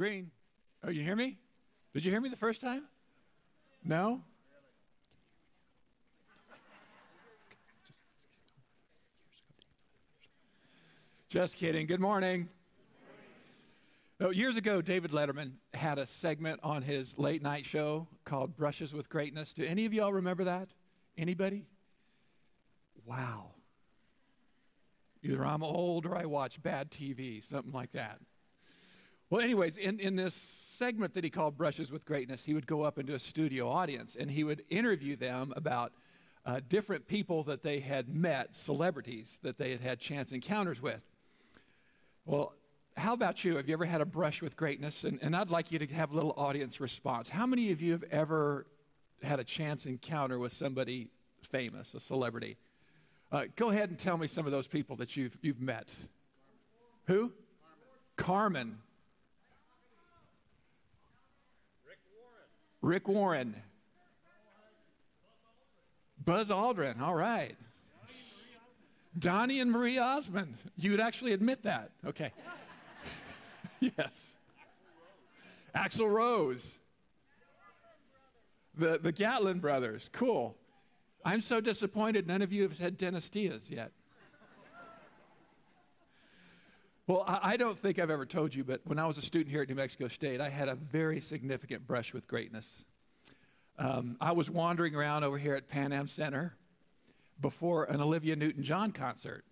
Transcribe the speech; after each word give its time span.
green. 0.00 0.30
Oh, 0.82 0.88
you 0.88 1.02
hear 1.02 1.14
me? 1.14 1.36
Did 1.92 2.06
you 2.06 2.10
hear 2.10 2.22
me 2.22 2.30
the 2.30 2.36
first 2.36 2.62
time? 2.62 2.84
No? 3.84 4.22
Just 11.28 11.54
kidding. 11.54 11.86
Good 11.86 12.00
morning. 12.00 12.48
Oh, 14.22 14.30
years 14.30 14.56
ago, 14.56 14.80
David 14.80 15.10
Letterman 15.10 15.52
had 15.74 15.98
a 15.98 16.06
segment 16.06 16.60
on 16.62 16.80
his 16.80 17.18
late 17.18 17.42
night 17.42 17.66
show 17.66 18.06
called 18.24 18.56
Brushes 18.56 18.94
with 18.94 19.10
Greatness. 19.10 19.52
Do 19.52 19.66
any 19.66 19.84
of 19.84 19.92
y'all 19.92 20.14
remember 20.14 20.44
that? 20.44 20.70
Anybody? 21.18 21.66
Wow. 23.04 23.50
Either 25.22 25.44
I'm 25.44 25.62
old 25.62 26.06
or 26.06 26.16
I 26.16 26.24
watch 26.24 26.62
bad 26.62 26.90
TV, 26.90 27.44
something 27.44 27.72
like 27.74 27.92
that. 27.92 28.18
Well, 29.30 29.40
anyways, 29.40 29.76
in, 29.76 30.00
in 30.00 30.16
this 30.16 30.34
segment 30.34 31.14
that 31.14 31.22
he 31.22 31.30
called 31.30 31.56
Brushes 31.56 31.92
with 31.92 32.04
Greatness, 32.04 32.44
he 32.44 32.52
would 32.52 32.66
go 32.66 32.82
up 32.82 32.98
into 32.98 33.14
a 33.14 33.18
studio 33.18 33.70
audience 33.70 34.16
and 34.18 34.28
he 34.28 34.42
would 34.42 34.64
interview 34.68 35.14
them 35.14 35.52
about 35.54 35.92
uh, 36.44 36.58
different 36.68 37.06
people 37.06 37.44
that 37.44 37.62
they 37.62 37.78
had 37.78 38.08
met, 38.08 38.56
celebrities 38.56 39.38
that 39.42 39.56
they 39.56 39.70
had 39.70 39.80
had 39.80 40.00
chance 40.00 40.32
encounters 40.32 40.82
with. 40.82 41.04
Well, 42.24 42.54
how 42.96 43.12
about 43.12 43.44
you? 43.44 43.56
Have 43.56 43.68
you 43.68 43.74
ever 43.74 43.84
had 43.84 44.00
a 44.00 44.04
brush 44.04 44.42
with 44.42 44.56
greatness? 44.56 45.04
And, 45.04 45.20
and 45.22 45.36
I'd 45.36 45.50
like 45.50 45.70
you 45.70 45.78
to 45.78 45.86
have 45.94 46.10
a 46.10 46.14
little 46.14 46.34
audience 46.36 46.80
response. 46.80 47.28
How 47.28 47.46
many 47.46 47.70
of 47.70 47.80
you 47.80 47.92
have 47.92 48.04
ever 48.10 48.66
had 49.22 49.38
a 49.38 49.44
chance 49.44 49.86
encounter 49.86 50.40
with 50.40 50.52
somebody 50.52 51.08
famous, 51.50 51.94
a 51.94 52.00
celebrity? 52.00 52.56
Uh, 53.30 53.44
go 53.54 53.70
ahead 53.70 53.90
and 53.90 53.98
tell 53.98 54.18
me 54.18 54.26
some 54.26 54.44
of 54.44 54.50
those 54.50 54.66
people 54.66 54.96
that 54.96 55.16
you've, 55.16 55.36
you've 55.40 55.60
met. 55.60 55.88
Who? 57.06 57.30
Carmen. 58.16 58.78
Rick 62.82 63.08
Warren. 63.08 63.54
Buzz 66.24 66.50
Aldrin. 66.50 67.00
All 67.00 67.14
right. 67.14 67.56
Donnie 69.18 69.60
and 69.60 69.70
Marie 69.70 69.98
Osmond. 69.98 70.56
You 70.76 70.92
would 70.92 71.00
actually 71.00 71.32
admit 71.32 71.62
that. 71.64 71.90
Okay. 72.06 72.32
yes. 73.80 74.20
Axl 75.74 76.10
Rose. 76.10 76.64
The, 78.76 78.98
the 78.98 79.12
Gatlin 79.12 79.58
brothers. 79.58 80.08
Cool. 80.12 80.56
I'm 81.24 81.40
so 81.40 81.60
disappointed 81.60 82.26
none 82.26 82.40
of 82.40 82.52
you 82.52 82.62
have 82.62 82.78
had 82.78 82.96
Dennis 82.96 83.28
Diaz 83.28 83.62
yet. 83.68 83.92
Well, 87.10 87.24
I, 87.26 87.56
don't 87.56 87.76
think 87.76 87.98
I've 87.98 88.08
ever 88.08 88.24
told 88.24 88.54
you, 88.54 88.62
but 88.62 88.82
when 88.84 88.96
I 88.96 89.04
was 89.04 89.18
a 89.18 89.22
student 89.22 89.50
here 89.50 89.62
at 89.62 89.68
New 89.68 89.74
Mexico 89.74 90.06
State, 90.06 90.40
I 90.40 90.48
had 90.48 90.68
a 90.68 90.76
very 90.76 91.18
significant 91.18 91.84
brush 91.84 92.14
with 92.14 92.28
greatness. 92.28 92.84
Um, 93.80 94.16
I 94.20 94.30
was 94.30 94.48
wandering 94.48 94.94
around 94.94 95.24
over 95.24 95.36
here 95.36 95.56
at 95.56 95.66
Pan 95.66 95.92
Am 95.92 96.06
Center 96.06 96.54
before 97.40 97.86
an 97.86 98.00
Olivia 98.00 98.36
Newton 98.36 98.62
John 98.62 98.92
concert. 98.92 99.44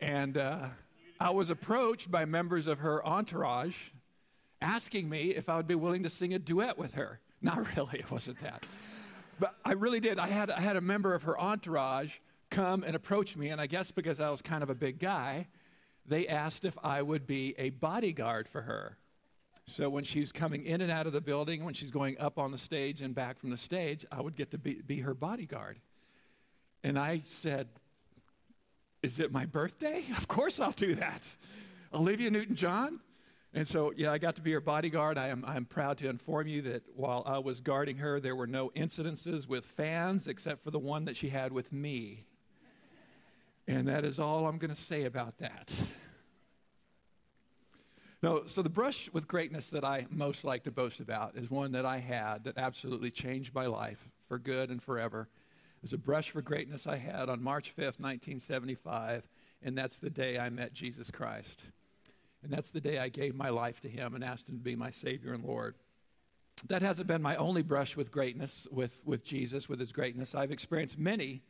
And 0.00 0.38
uh, 0.38 0.68
I 1.18 1.30
was 1.30 1.50
approached 1.50 2.12
by 2.12 2.26
members 2.26 2.68
of 2.68 2.78
her 2.78 3.04
entourage 3.04 3.88
asking 4.62 5.08
me 5.08 5.30
if 5.30 5.48
I 5.48 5.56
would 5.56 5.66
be 5.66 5.74
willing 5.74 6.04
to 6.04 6.10
sing 6.10 6.32
a 6.32 6.38
duet 6.38 6.78
with 6.78 6.94
her. 6.94 7.18
Not 7.42 7.66
really, 7.76 7.98
it 7.98 8.08
wasn't 8.08 8.40
that. 8.42 8.64
But 9.40 9.56
I 9.64 9.72
really 9.72 9.98
did. 9.98 10.20
I 10.20 10.28
had, 10.28 10.48
I 10.48 10.60
had 10.60 10.76
a 10.76 10.80
member 10.80 11.12
of 11.12 11.24
her 11.24 11.36
entourage 11.40 12.18
come 12.50 12.82
and 12.82 12.94
approach 12.94 13.36
me, 13.36 13.48
and 13.48 13.60
I 13.60 13.66
guess 13.66 13.90
because 13.90 14.20
I 14.20 14.30
was 14.30 14.42
kind 14.42 14.62
of 14.62 14.70
a 14.70 14.74
big 14.74 14.98
guy, 14.98 15.46
they 16.06 16.26
asked 16.28 16.64
if 16.64 16.76
I 16.82 17.02
would 17.02 17.26
be 17.26 17.54
a 17.58 17.70
bodyguard 17.70 18.48
for 18.48 18.62
her. 18.62 18.96
So 19.66 19.88
when 19.88 20.02
she's 20.02 20.32
coming 20.32 20.66
in 20.66 20.80
and 20.80 20.90
out 20.90 21.06
of 21.06 21.12
the 21.12 21.20
building, 21.20 21.64
when 21.64 21.74
she's 21.74 21.90
going 21.90 22.18
up 22.18 22.38
on 22.38 22.50
the 22.50 22.58
stage 22.58 23.02
and 23.02 23.14
back 23.14 23.38
from 23.38 23.50
the 23.50 23.56
stage, 23.56 24.04
I 24.10 24.20
would 24.20 24.34
get 24.34 24.50
to 24.50 24.58
be, 24.58 24.74
be 24.74 24.98
her 25.00 25.14
bodyguard. 25.14 25.78
And 26.82 26.98
I 26.98 27.22
said, 27.24 27.68
Is 29.02 29.20
it 29.20 29.30
my 29.32 29.46
birthday? 29.46 30.04
Of 30.16 30.26
course 30.26 30.58
I'll 30.58 30.72
do 30.72 30.94
that. 30.96 31.22
Olivia 31.94 32.30
Newton 32.30 32.56
John? 32.56 33.00
And 33.52 33.66
so, 33.66 33.92
yeah, 33.96 34.12
I 34.12 34.18
got 34.18 34.36
to 34.36 34.42
be 34.42 34.52
her 34.52 34.60
bodyguard. 34.60 35.18
I 35.18 35.28
am 35.28 35.44
I'm 35.46 35.64
proud 35.64 35.98
to 35.98 36.08
inform 36.08 36.46
you 36.46 36.62
that 36.62 36.82
while 36.94 37.24
I 37.26 37.38
was 37.38 37.60
guarding 37.60 37.96
her, 37.98 38.20
there 38.20 38.36
were 38.36 38.46
no 38.46 38.70
incidences 38.70 39.48
with 39.48 39.66
fans 39.66 40.28
except 40.28 40.62
for 40.62 40.70
the 40.70 40.78
one 40.78 41.04
that 41.06 41.16
she 41.16 41.28
had 41.28 41.52
with 41.52 41.72
me. 41.72 42.26
And 43.66 43.88
that 43.88 44.04
is 44.04 44.18
all 44.18 44.46
I'm 44.46 44.58
going 44.58 44.74
to 44.74 44.80
say 44.80 45.04
about 45.04 45.38
that. 45.38 45.70
No, 48.22 48.42
so 48.46 48.60
the 48.60 48.68
brush 48.68 49.08
with 49.12 49.26
greatness 49.26 49.68
that 49.68 49.84
I 49.84 50.06
most 50.10 50.44
like 50.44 50.64
to 50.64 50.70
boast 50.70 51.00
about 51.00 51.36
is 51.36 51.50
one 51.50 51.72
that 51.72 51.86
I 51.86 51.98
had 51.98 52.44
that 52.44 52.58
absolutely 52.58 53.10
changed 53.10 53.54
my 53.54 53.66
life 53.66 54.08
for 54.28 54.38
good 54.38 54.70
and 54.70 54.82
forever. 54.82 55.28
It 55.76 55.82
was 55.82 55.94
a 55.94 55.98
brush 55.98 56.30
for 56.30 56.42
greatness 56.42 56.86
I 56.86 56.96
had 56.96 57.30
on 57.30 57.42
March 57.42 57.74
5th, 57.74 57.98
1975, 57.98 59.26
and 59.62 59.76
that's 59.76 59.96
the 59.96 60.10
day 60.10 60.38
I 60.38 60.50
met 60.50 60.74
Jesus 60.74 61.10
Christ. 61.10 61.62
And 62.42 62.52
that's 62.52 62.68
the 62.68 62.80
day 62.80 62.98
I 62.98 63.08
gave 63.08 63.34
my 63.34 63.48
life 63.48 63.80
to 63.80 63.88
him 63.88 64.14
and 64.14 64.22
asked 64.22 64.48
him 64.48 64.58
to 64.58 64.64
be 64.64 64.76
my 64.76 64.90
Savior 64.90 65.32
and 65.32 65.44
Lord. 65.44 65.74
That 66.68 66.82
hasn't 66.82 67.06
been 67.06 67.22
my 67.22 67.36
only 67.36 67.62
brush 67.62 67.96
with 67.96 68.10
greatness, 68.10 68.68
with, 68.70 69.00
with 69.04 69.24
Jesus, 69.24 69.68
with 69.68 69.80
his 69.80 69.92
greatness. 69.92 70.34
I've 70.34 70.52
experienced 70.52 70.98
many, 70.98 71.42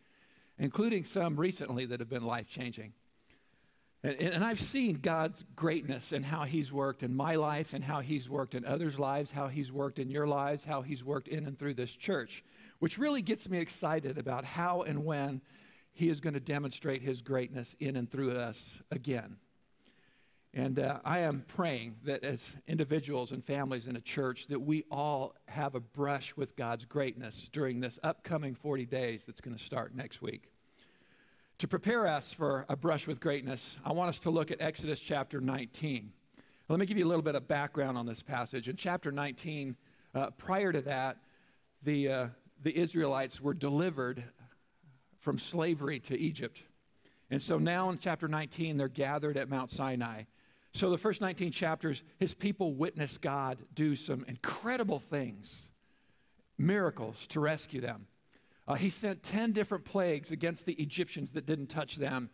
including 0.61 1.05
some 1.05 1.37
recently, 1.37 1.87
that 1.87 1.99
have 1.99 2.09
been 2.09 2.25
life 2.25 2.49
changing. 2.49 2.93
And, 4.03 4.15
and, 4.17 4.45
I've 4.45 4.61
seen 4.61 4.97
God's 4.97 5.45
greatness 5.57 6.13
and 6.13 6.25
how 6.25 6.45
He's 6.45 6.73
worked 6.73 7.03
in 7.03 7.15
my 7.15 7.35
life 7.35 7.75
and 7.75 7.85
how 7.85 8.01
He's 8.01 8.31
worked 8.31 8.55
in 8.55 8.65
others' 8.65 8.99
lives, 8.99 9.31
how 9.31 9.49
He's 9.49 9.73
worked 9.73 9.99
in 9.99 10.11
your 10.11 10.27
lives, 10.27 10.65
how 10.65 10.83
He's 10.83 11.05
worked 11.05 11.29
in 11.29 11.47
and 11.47 11.59
through 11.59 11.75
this 11.75 11.95
church, 11.95 12.45
which 12.79 12.99
really 12.99 13.21
gets 13.21 13.49
me 13.51 13.59
excited 13.59 14.17
about 14.17 14.45
how 14.45 14.83
and 14.83 15.05
when 15.05 15.43
He 15.93 16.09
is 16.09 16.21
going 16.21 16.35
to 16.35 16.41
demonstrate 16.41 17.03
His 17.03 17.21
greatness 17.21 17.75
in 17.79 17.97
and 17.97 18.11
through 18.11 18.33
us 18.33 18.79
again. 18.91 19.37
And 20.53 20.81
uh, 20.81 20.99
I 21.05 21.21
am 21.21 21.45
praying 21.47 21.97
that 22.05 22.25
as 22.25 22.45
individuals 22.67 23.31
and 23.31 23.45
families 23.45 23.87
in 23.87 23.97
a 23.97 24.01
church, 24.01 24.49
that 24.49 24.61
we 24.61 24.85
all 24.91 25.37
have 25.47 25.75
a 25.75 25.81
brush 25.81 26.37
with 26.37 26.57
God's 26.57 26.85
greatness 26.85 27.49
during 27.53 27.81
this 27.81 28.01
upcoming 28.03 28.55
40 28.55 28.87
days 28.87 29.25
that's 29.25 29.41
going 29.41 29.57
to 29.57 29.63
start 29.63 29.95
next 29.95 30.23
week. 30.23 30.50
To 31.61 31.69
prepare 31.69 32.07
us 32.07 32.33
for 32.33 32.65
a 32.71 32.77
brush 32.77 33.07
with 33.07 33.21
greatness, 33.21 33.77
I 33.85 33.93
want 33.93 34.09
us 34.09 34.19
to 34.21 34.31
look 34.31 34.51
at 34.51 34.63
Exodus 34.63 34.99
chapter 34.99 35.43
19. 35.43 36.11
Let 36.71 36.79
me 36.79 36.87
give 36.87 36.97
you 36.97 37.05
a 37.05 37.07
little 37.07 37.23
bit 37.23 37.35
of 37.35 37.47
background 37.49 37.99
on 37.99 38.07
this 38.07 38.23
passage. 38.23 38.67
In 38.71 38.77
chapter 38.77 39.13
19, 39.13 39.77
uh, 40.15 40.31
prior 40.39 40.73
to 40.73 40.81
that, 40.81 41.19
the, 41.83 42.09
uh, 42.09 42.27
the 42.63 42.75
Israelites 42.75 43.43
were 43.43 43.53
delivered 43.53 44.25
from 45.19 45.39
slavery 45.39 46.01
to 46.01 46.19
Egypt. 46.19 46.63
And 47.31 47.43
so 47.43 47.59
now 47.59 47.91
in 47.91 47.99
chapter 47.99 48.27
19, 48.27 48.79
they're 48.79 48.89
gathered 48.89 49.37
at 49.37 49.51
Mount 49.51 49.69
Sinai. 49.69 50.23
So 50.73 50.89
the 50.89 50.97
first 50.97 51.21
19 51.21 51.53
chapters, 51.53 52.03
his 52.17 52.33
people 52.33 52.73
witness 52.73 53.19
God 53.19 53.59
do 53.75 53.95
some 53.97 54.25
incredible 54.29 54.99
things, 54.99 55.69
miracles 56.57 57.27
to 57.27 57.41
rescue 57.41 57.83
them. 57.83 58.07
Uh, 58.71 58.75
he 58.75 58.89
sent 58.89 59.21
10 59.25 59.51
different 59.51 59.85
plagues 59.85 60.31
against 60.31 60.65
the 60.65 60.75
Egyptians 60.75 61.33
that 61.33 61.45
didn't 61.45 61.67
touch 61.67 61.97
them. 61.97 62.31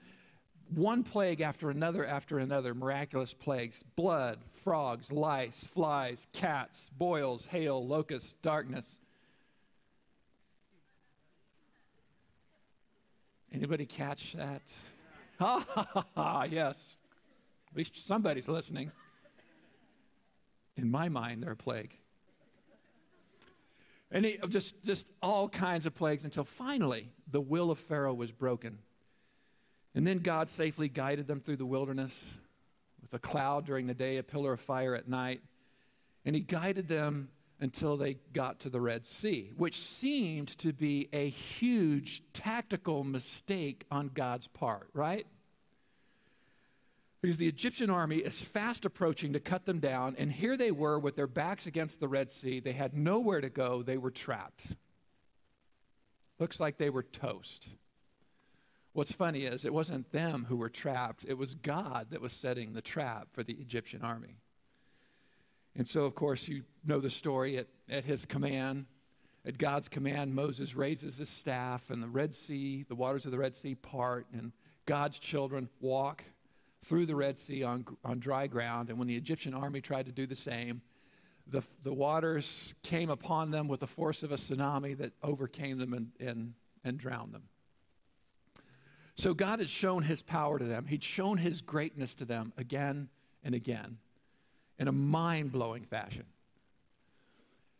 One 0.74 1.02
plague 1.02 1.40
after 1.40 1.70
another 1.70 2.04
after 2.04 2.40
another, 2.40 2.74
miraculous 2.74 3.32
plagues 3.32 3.82
blood, 3.82 4.40
frogs, 4.62 5.10
lice, 5.10 5.66
flies, 5.72 6.26
cats, 6.34 6.90
boils, 6.98 7.46
hail, 7.46 7.86
locusts, 7.86 8.34
darkness. 8.42 8.98
Anybody 13.50 13.86
catch 13.86 14.34
that? 14.34 14.60
Ha 15.38 15.62
ha 15.68 15.88
ha 15.92 16.06
ha, 16.14 16.42
yes. 16.44 16.96
At 17.70 17.76
least 17.76 18.06
somebody's 18.06 18.48
listening. 18.48 18.90
In 20.76 20.90
my 20.90 21.10
mind, 21.10 21.42
they're 21.42 21.52
a 21.52 21.56
plague. 21.56 21.94
And 24.16 24.24
he, 24.24 24.38
just, 24.48 24.82
just 24.82 25.06
all 25.20 25.46
kinds 25.46 25.84
of 25.84 25.94
plagues 25.94 26.24
until 26.24 26.44
finally 26.44 27.10
the 27.30 27.40
will 27.40 27.70
of 27.70 27.78
Pharaoh 27.78 28.14
was 28.14 28.32
broken. 28.32 28.78
And 29.94 30.06
then 30.06 30.20
God 30.20 30.48
safely 30.48 30.88
guided 30.88 31.26
them 31.26 31.38
through 31.38 31.58
the 31.58 31.66
wilderness 31.66 32.24
with 33.02 33.12
a 33.12 33.18
cloud 33.18 33.66
during 33.66 33.86
the 33.86 33.92
day, 33.92 34.16
a 34.16 34.22
pillar 34.22 34.54
of 34.54 34.60
fire 34.60 34.94
at 34.94 35.06
night. 35.06 35.42
And 36.24 36.34
he 36.34 36.40
guided 36.40 36.88
them 36.88 37.28
until 37.60 37.98
they 37.98 38.14
got 38.32 38.60
to 38.60 38.70
the 38.70 38.80
Red 38.80 39.04
Sea, 39.04 39.52
which 39.58 39.78
seemed 39.78 40.48
to 40.60 40.72
be 40.72 41.10
a 41.12 41.28
huge 41.28 42.22
tactical 42.32 43.04
mistake 43.04 43.84
on 43.90 44.10
God's 44.14 44.48
part, 44.48 44.88
right? 44.94 45.26
Because 47.26 47.38
the 47.38 47.48
Egyptian 47.48 47.90
army 47.90 48.18
is 48.18 48.40
fast 48.40 48.84
approaching 48.84 49.32
to 49.32 49.40
cut 49.40 49.66
them 49.66 49.80
down, 49.80 50.14
and 50.16 50.30
here 50.30 50.56
they 50.56 50.70
were 50.70 50.96
with 50.96 51.16
their 51.16 51.26
backs 51.26 51.66
against 51.66 51.98
the 51.98 52.06
Red 52.06 52.30
Sea. 52.30 52.60
They 52.60 52.72
had 52.72 52.96
nowhere 52.96 53.40
to 53.40 53.48
go, 53.48 53.82
they 53.82 53.96
were 53.96 54.12
trapped. 54.12 54.62
Looks 56.38 56.60
like 56.60 56.78
they 56.78 56.88
were 56.88 57.02
toast. 57.02 57.66
What's 58.92 59.10
funny 59.10 59.44
is 59.44 59.64
it 59.64 59.74
wasn't 59.74 60.12
them 60.12 60.46
who 60.48 60.54
were 60.54 60.68
trapped, 60.68 61.24
it 61.26 61.36
was 61.36 61.56
God 61.56 62.06
that 62.10 62.20
was 62.20 62.32
setting 62.32 62.74
the 62.74 62.80
trap 62.80 63.26
for 63.32 63.42
the 63.42 63.54
Egyptian 63.54 64.02
army. 64.02 64.36
And 65.74 65.88
so, 65.88 66.04
of 66.04 66.14
course, 66.14 66.46
you 66.46 66.62
know 66.84 67.00
the 67.00 67.10
story. 67.10 67.58
At, 67.58 67.66
at 67.90 68.04
his 68.04 68.24
command, 68.24 68.86
at 69.44 69.58
God's 69.58 69.88
command, 69.88 70.32
Moses 70.32 70.76
raises 70.76 71.16
his 71.16 71.28
staff, 71.28 71.90
and 71.90 72.00
the 72.00 72.06
Red 72.06 72.36
Sea, 72.36 72.84
the 72.88 72.94
waters 72.94 73.24
of 73.24 73.32
the 73.32 73.38
Red 73.38 73.56
Sea 73.56 73.74
part, 73.74 74.28
and 74.32 74.52
God's 74.86 75.18
children 75.18 75.68
walk 75.80 76.22
through 76.86 77.06
the 77.06 77.16
Red 77.16 77.36
Sea 77.36 77.62
on, 77.64 77.84
on 78.04 78.18
dry 78.18 78.46
ground. 78.46 78.90
And 78.90 78.98
when 78.98 79.08
the 79.08 79.16
Egyptian 79.16 79.54
army 79.54 79.80
tried 79.80 80.06
to 80.06 80.12
do 80.12 80.26
the 80.26 80.36
same, 80.36 80.80
the, 81.48 81.62
the 81.82 81.92
waters 81.92 82.74
came 82.82 83.10
upon 83.10 83.50
them 83.50 83.68
with 83.68 83.80
the 83.80 83.86
force 83.86 84.22
of 84.22 84.32
a 84.32 84.36
tsunami 84.36 84.96
that 84.98 85.12
overcame 85.22 85.78
them 85.78 85.92
and, 85.92 86.10
and, 86.20 86.54
and 86.84 86.98
drowned 86.98 87.34
them. 87.34 87.42
So 89.16 89.34
God 89.34 89.60
had 89.60 89.68
shown 89.68 90.02
his 90.02 90.22
power 90.22 90.58
to 90.58 90.64
them. 90.64 90.86
He'd 90.86 91.02
shown 91.02 91.38
his 91.38 91.60
greatness 91.60 92.14
to 92.16 92.24
them 92.24 92.52
again 92.56 93.08
and 93.42 93.54
again 93.54 93.98
in 94.78 94.88
a 94.88 94.92
mind 94.92 95.52
blowing 95.52 95.84
fashion. 95.84 96.24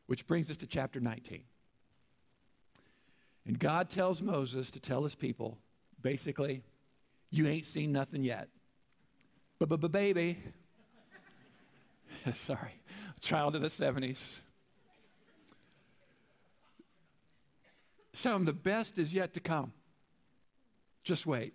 Which 0.06 0.26
brings 0.26 0.50
us 0.50 0.56
to 0.58 0.66
chapter 0.66 0.98
19. 1.00 1.42
And 3.46 3.58
God 3.58 3.90
tells 3.90 4.22
Moses 4.22 4.70
to 4.72 4.80
tell 4.80 5.02
his 5.02 5.14
people 5.14 5.58
basically, 6.00 6.62
you 7.30 7.46
ain't 7.46 7.64
seen 7.64 7.92
nothing 7.92 8.22
yet. 8.22 8.48
Baby, 9.58 10.38
sorry, 12.34 12.74
child 13.20 13.56
of 13.56 13.62
the 13.62 13.68
70s. 13.68 14.18
Tell 18.22 18.36
him 18.36 18.44
the 18.44 18.52
best 18.52 18.98
is 18.98 19.14
yet 19.14 19.34
to 19.34 19.40
come. 19.40 19.72
Just 21.04 21.26
wait. 21.26 21.54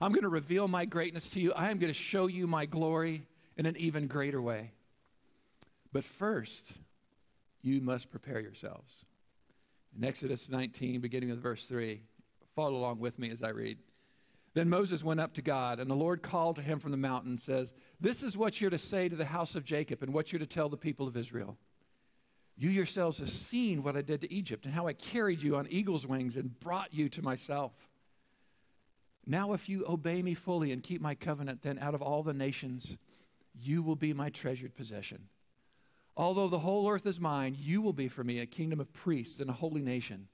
I'm 0.00 0.12
going 0.12 0.22
to 0.22 0.28
reveal 0.28 0.68
my 0.68 0.84
greatness 0.84 1.28
to 1.30 1.40
you. 1.40 1.52
I 1.52 1.70
am 1.70 1.78
going 1.78 1.92
to 1.92 1.98
show 1.98 2.26
you 2.26 2.46
my 2.46 2.66
glory 2.66 3.22
in 3.56 3.66
an 3.66 3.76
even 3.76 4.06
greater 4.06 4.40
way. 4.40 4.72
But 5.92 6.04
first, 6.04 6.72
you 7.62 7.80
must 7.80 8.10
prepare 8.10 8.40
yourselves. 8.40 9.04
In 9.96 10.04
Exodus 10.04 10.48
19, 10.48 11.00
beginning 11.00 11.30
with 11.30 11.42
verse 11.42 11.66
3, 11.66 12.00
follow 12.54 12.76
along 12.76 13.00
with 13.00 13.18
me 13.18 13.30
as 13.30 13.42
I 13.42 13.48
read. 13.48 13.78
Then 14.52 14.68
Moses 14.68 15.04
went 15.04 15.20
up 15.20 15.34
to 15.34 15.42
God, 15.42 15.78
and 15.78 15.88
the 15.88 15.94
Lord 15.94 16.22
called 16.22 16.56
to 16.56 16.62
him 16.62 16.80
from 16.80 16.90
the 16.90 16.96
mountain 16.96 17.30
and 17.30 17.40
says, 17.40 17.72
This 18.00 18.22
is 18.22 18.36
what 18.36 18.60
you're 18.60 18.70
to 18.70 18.78
say 18.78 19.08
to 19.08 19.16
the 19.16 19.24
house 19.24 19.54
of 19.54 19.64
Jacob, 19.64 20.02
and 20.02 20.12
what 20.12 20.32
you're 20.32 20.40
to 20.40 20.46
tell 20.46 20.68
the 20.68 20.76
people 20.76 21.06
of 21.06 21.16
Israel. 21.16 21.56
You 22.56 22.68
yourselves 22.68 23.18
have 23.18 23.30
seen 23.30 23.82
what 23.82 23.96
I 23.96 24.02
did 24.02 24.20
to 24.22 24.32
Egypt, 24.32 24.64
and 24.64 24.74
how 24.74 24.88
I 24.88 24.92
carried 24.92 25.40
you 25.40 25.56
on 25.56 25.68
eagle's 25.70 26.06
wings 26.06 26.36
and 26.36 26.58
brought 26.60 26.92
you 26.92 27.08
to 27.10 27.22
myself. 27.22 27.72
Now, 29.24 29.52
if 29.52 29.68
you 29.68 29.84
obey 29.88 30.20
me 30.22 30.34
fully 30.34 30.72
and 30.72 30.82
keep 30.82 31.00
my 31.00 31.14
covenant, 31.14 31.62
then 31.62 31.78
out 31.78 31.94
of 31.94 32.02
all 32.02 32.22
the 32.22 32.34
nations, 32.34 32.96
you 33.54 33.82
will 33.82 33.96
be 33.96 34.12
my 34.12 34.30
treasured 34.30 34.74
possession. 34.74 35.28
Although 36.16 36.48
the 36.48 36.58
whole 36.58 36.90
earth 36.90 37.06
is 37.06 37.20
mine, 37.20 37.56
you 37.58 37.80
will 37.80 37.92
be 37.92 38.08
for 38.08 38.24
me 38.24 38.40
a 38.40 38.46
kingdom 38.46 38.80
of 38.80 38.92
priests 38.92 39.38
and 39.38 39.48
a 39.48 39.54
holy 39.54 39.80
nation. 39.80 40.26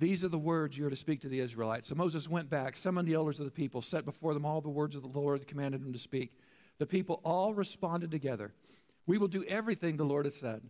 These 0.00 0.24
are 0.24 0.28
the 0.28 0.38
words 0.38 0.78
you 0.78 0.86
are 0.86 0.90
to 0.90 0.96
speak 0.96 1.20
to 1.20 1.28
the 1.28 1.40
Israelites. 1.40 1.86
So 1.86 1.94
Moses 1.94 2.26
went 2.26 2.48
back, 2.48 2.74
summoned 2.74 3.06
the 3.06 3.12
elders 3.12 3.38
of 3.38 3.44
the 3.44 3.50
people, 3.50 3.82
set 3.82 4.06
before 4.06 4.32
them 4.32 4.46
all 4.46 4.62
the 4.62 4.70
words 4.70 4.96
of 4.96 5.02
the 5.02 5.08
Lord, 5.08 5.46
commanded 5.46 5.84
them 5.84 5.92
to 5.92 5.98
speak. 5.98 6.32
The 6.78 6.86
people 6.86 7.20
all 7.22 7.52
responded 7.52 8.10
together. 8.10 8.54
We 9.06 9.18
will 9.18 9.28
do 9.28 9.44
everything 9.44 9.98
the 9.98 10.04
Lord 10.04 10.24
has 10.24 10.34
said. 10.34 10.62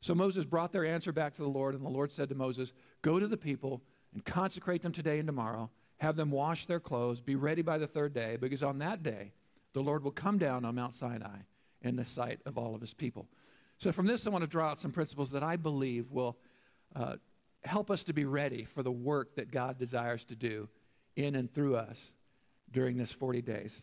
So 0.00 0.16
Moses 0.16 0.44
brought 0.44 0.72
their 0.72 0.84
answer 0.84 1.12
back 1.12 1.34
to 1.34 1.42
the 1.42 1.48
Lord, 1.48 1.76
and 1.76 1.84
the 1.84 1.90
Lord 1.90 2.10
said 2.10 2.28
to 2.30 2.34
Moses, 2.34 2.72
Go 3.02 3.20
to 3.20 3.28
the 3.28 3.36
people 3.36 3.82
and 4.12 4.24
consecrate 4.24 4.82
them 4.82 4.92
today 4.92 5.20
and 5.20 5.28
tomorrow. 5.28 5.70
Have 5.98 6.16
them 6.16 6.32
wash 6.32 6.66
their 6.66 6.80
clothes. 6.80 7.20
Be 7.20 7.36
ready 7.36 7.62
by 7.62 7.78
the 7.78 7.86
third 7.86 8.12
day, 8.12 8.36
because 8.40 8.64
on 8.64 8.78
that 8.78 9.04
day 9.04 9.30
the 9.74 9.82
Lord 9.82 10.02
will 10.02 10.10
come 10.10 10.38
down 10.38 10.64
on 10.64 10.74
Mount 10.74 10.94
Sinai 10.94 11.38
in 11.82 11.94
the 11.94 12.04
sight 12.04 12.40
of 12.46 12.58
all 12.58 12.74
of 12.74 12.80
his 12.80 12.94
people. 12.94 13.28
So, 13.78 13.92
from 13.92 14.06
this, 14.06 14.26
I 14.26 14.30
want 14.30 14.42
to 14.42 14.50
draw 14.50 14.70
out 14.70 14.78
some 14.78 14.90
principles 14.90 15.30
that 15.30 15.44
I 15.44 15.56
believe 15.56 16.10
will 16.10 16.36
uh, 16.96 17.16
help 17.64 17.90
us 17.90 18.04
to 18.04 18.12
be 18.12 18.24
ready 18.24 18.64
for 18.64 18.82
the 18.82 18.90
work 18.90 19.36
that 19.36 19.50
God 19.50 19.78
desires 19.78 20.24
to 20.26 20.36
do 20.36 20.68
in 21.16 21.34
and 21.34 21.52
through 21.52 21.76
us 21.76 22.12
during 22.72 22.96
this 22.96 23.12
40 23.12 23.42
days. 23.42 23.82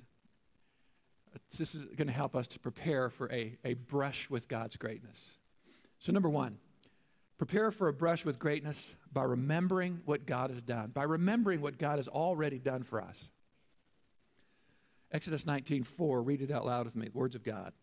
This 1.57 1.75
is 1.75 1.85
going 1.95 2.07
to 2.07 2.13
help 2.13 2.35
us 2.35 2.47
to 2.50 2.59
prepare 2.59 3.09
for 3.09 3.31
a, 3.31 3.57
a 3.63 3.75
brush 3.75 4.29
with 4.29 4.47
God's 4.47 4.75
greatness. 4.75 5.29
So, 6.00 6.12
number 6.12 6.29
one, 6.29 6.57
prepare 7.38 7.69
for 7.69 7.88
a 7.88 7.94
brush 7.94 8.25
with 8.25 8.39
greatness 8.39 8.95
by 9.13 9.23
remembering 9.23 10.01
what 10.06 10.25
God 10.25 10.49
has 10.49 10.61
done, 10.61 10.90
by 10.94 11.04
remembering 11.04 11.61
what 11.61 11.78
God 11.78 11.97
has 11.97 12.07
already 12.07 12.57
done 12.57 12.83
for 12.83 13.01
us. 13.01 13.18
Exodus 15.11 15.45
19:4, 15.45 16.21
read 16.25 16.42
it 16.42 16.51
out 16.51 16.66
loud 16.66 16.85
with 16.85 16.95
me, 16.95 17.09
words 17.13 17.35
of 17.35 17.44
God. 17.44 17.73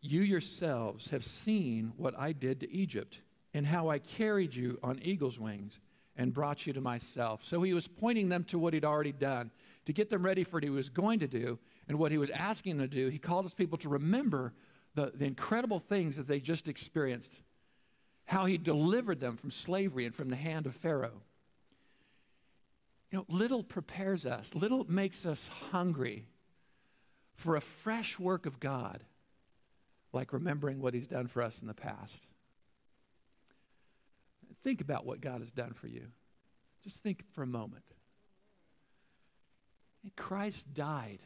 You 0.00 0.22
yourselves 0.22 1.10
have 1.10 1.24
seen 1.24 1.92
what 1.96 2.18
I 2.18 2.32
did 2.32 2.60
to 2.60 2.70
Egypt 2.70 3.20
and 3.56 3.66
how 3.66 3.88
I 3.88 3.98
carried 3.98 4.54
you 4.54 4.78
on 4.82 5.00
eagle's 5.02 5.38
wings 5.38 5.80
and 6.18 6.32
brought 6.32 6.66
you 6.66 6.74
to 6.74 6.80
myself. 6.82 7.40
So 7.42 7.62
he 7.62 7.72
was 7.72 7.88
pointing 7.88 8.28
them 8.28 8.44
to 8.44 8.58
what 8.58 8.74
he'd 8.74 8.84
already 8.84 9.12
done 9.12 9.50
to 9.86 9.94
get 9.94 10.10
them 10.10 10.22
ready 10.22 10.44
for 10.44 10.56
what 10.56 10.62
he 10.62 10.68
was 10.68 10.90
going 10.90 11.20
to 11.20 11.26
do 11.26 11.58
and 11.88 11.98
what 11.98 12.12
he 12.12 12.18
was 12.18 12.28
asking 12.28 12.76
them 12.76 12.90
to 12.90 12.94
do. 12.94 13.08
He 13.08 13.18
called 13.18 13.46
his 13.46 13.54
people 13.54 13.78
to 13.78 13.88
remember 13.88 14.52
the, 14.94 15.10
the 15.14 15.24
incredible 15.24 15.78
things 15.78 16.16
that 16.16 16.28
they 16.28 16.38
just 16.38 16.68
experienced, 16.68 17.40
how 18.26 18.44
he 18.44 18.58
delivered 18.58 19.20
them 19.20 19.38
from 19.38 19.50
slavery 19.50 20.04
and 20.04 20.14
from 20.14 20.28
the 20.28 20.36
hand 20.36 20.66
of 20.66 20.76
Pharaoh. 20.76 21.22
You 23.10 23.18
know, 23.18 23.24
little 23.28 23.62
prepares 23.62 24.26
us, 24.26 24.54
little 24.54 24.84
makes 24.84 25.24
us 25.24 25.48
hungry 25.70 26.26
for 27.36 27.56
a 27.56 27.62
fresh 27.62 28.18
work 28.18 28.44
of 28.44 28.60
God, 28.60 29.02
like 30.12 30.34
remembering 30.34 30.82
what 30.82 30.92
he's 30.92 31.06
done 31.06 31.26
for 31.26 31.40
us 31.40 31.62
in 31.62 31.68
the 31.68 31.74
past. 31.74 32.25
Think 34.66 34.80
about 34.80 35.06
what 35.06 35.20
God 35.20 35.42
has 35.42 35.52
done 35.52 35.74
for 35.74 35.86
you. 35.86 36.02
Just 36.82 37.00
think 37.00 37.22
for 37.34 37.44
a 37.44 37.46
moment. 37.46 37.84
Christ 40.16 40.74
died 40.74 41.20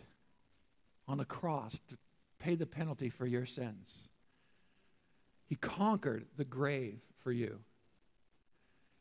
on 1.09 1.20
a 1.20 1.25
cross 1.25 1.73
to 1.88 1.97
pay 2.38 2.54
the 2.54 2.66
penalty 2.66 3.09
for 3.09 3.25
your 3.25 3.47
sins. 3.47 4.11
He 5.47 5.54
conquered 5.54 6.26
the 6.37 6.44
grave 6.44 7.00
for 7.25 7.32
you. 7.32 7.61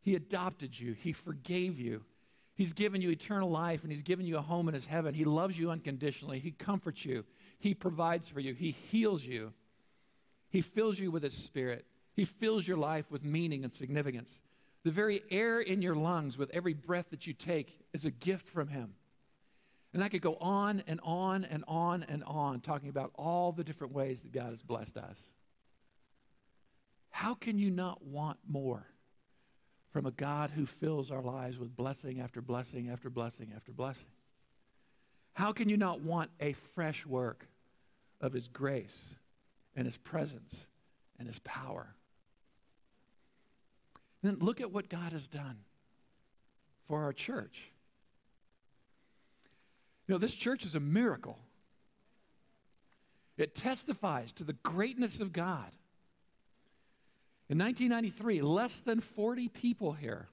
He 0.04 0.16
adopted 0.16 0.80
you. 0.80 0.94
He 0.94 1.12
forgave 1.12 1.78
you. 1.78 2.02
He's 2.56 2.72
given 2.72 3.02
you 3.02 3.10
eternal 3.10 3.52
life 3.52 3.84
and 3.84 3.92
He's 3.92 4.04
given 4.04 4.26
you 4.26 4.38
a 4.38 4.42
home 4.42 4.70
in 4.70 4.74
His 4.74 4.86
heaven. 4.86 5.14
He 5.14 5.26
loves 5.26 5.60
you 5.60 5.70
unconditionally. 5.70 6.40
He 6.40 6.52
comforts 6.52 7.04
you. 7.04 7.26
He 7.60 7.74
provides 7.74 8.30
for 8.30 8.40
you. 8.40 8.54
He 8.54 8.72
heals 8.72 9.22
you. 9.22 9.52
He 10.50 10.62
fills 10.62 10.98
you 10.98 11.12
with 11.12 11.24
His 11.24 11.34
Spirit. 11.34 11.86
He 12.20 12.26
fills 12.26 12.68
your 12.68 12.76
life 12.76 13.10
with 13.10 13.24
meaning 13.24 13.64
and 13.64 13.72
significance. 13.72 14.42
The 14.84 14.92
very 14.92 15.24
air 15.32 15.62
in 15.62 15.82
your 15.82 15.96
lungs 15.96 16.38
with 16.38 16.50
every 16.54 16.74
breath 16.74 17.06
that 17.12 17.26
you 17.26 17.32
take 17.32 17.80
is 17.94 18.04
a 18.04 18.12
gift 18.12 18.50
from 18.50 18.68
Him. 18.68 18.94
And 19.94 20.04
I 20.04 20.10
could 20.10 20.22
go 20.22 20.36
on 20.36 20.84
and 20.86 21.00
on 21.02 21.46
and 21.46 21.64
on 21.66 22.04
and 22.04 22.26
on 22.26 22.60
talking 22.60 22.90
about 22.90 23.14
all 23.16 23.54
the 23.54 23.64
different 23.64 23.94
ways 23.94 24.22
that 24.24 24.34
God 24.34 24.50
has 24.50 24.62
blessed 24.62 24.98
us. 24.98 25.16
How 27.10 27.36
can 27.36 27.58
you 27.58 27.72
not 27.72 28.04
want 28.04 28.38
more 28.46 28.86
from 29.94 30.06
a 30.06 30.12
God 30.12 30.50
who 30.50 30.66
fills 30.66 31.12
our 31.12 31.24
lives 31.24 31.58
with 31.58 31.74
blessing 31.74 32.20
after 32.20 32.42
blessing 32.42 32.90
after 32.90 33.10
blessing 33.10 33.54
after 33.56 33.72
blessing? 33.72 34.12
How 35.32 35.54
can 35.54 35.70
you 35.70 35.78
not 35.78 36.02
want 36.02 36.32
a 36.42 36.52
fresh 36.76 37.06
work 37.06 37.48
of 38.20 38.34
His 38.34 38.50
grace 38.50 39.16
and 39.78 39.86
His 39.86 39.96
presence 39.96 40.68
and 41.18 41.26
His 41.26 41.40
power? 41.46 41.96
Then 44.22 44.38
look 44.40 44.62
at 44.62 44.72
what 44.72 44.90
God 44.90 45.14
has 45.14 45.28
done 45.28 45.58
for 46.88 47.04
our 47.04 47.14
church. 47.14 47.72
You 50.08 50.16
know, 50.16 50.20
this 50.20 50.34
church 50.34 50.66
is 50.66 50.76
a 50.76 50.80
miracle. 50.80 51.38
It 53.38 53.56
testifies 53.56 54.34
to 54.34 54.44
the 54.44 54.54
greatness 54.54 55.22
of 55.22 55.32
God. 55.32 55.72
In 57.48 57.58
1993, 57.58 58.42
less 58.42 58.80
than 58.82 59.00
40 59.00 59.48
people 59.50 59.94
here. 59.94 60.28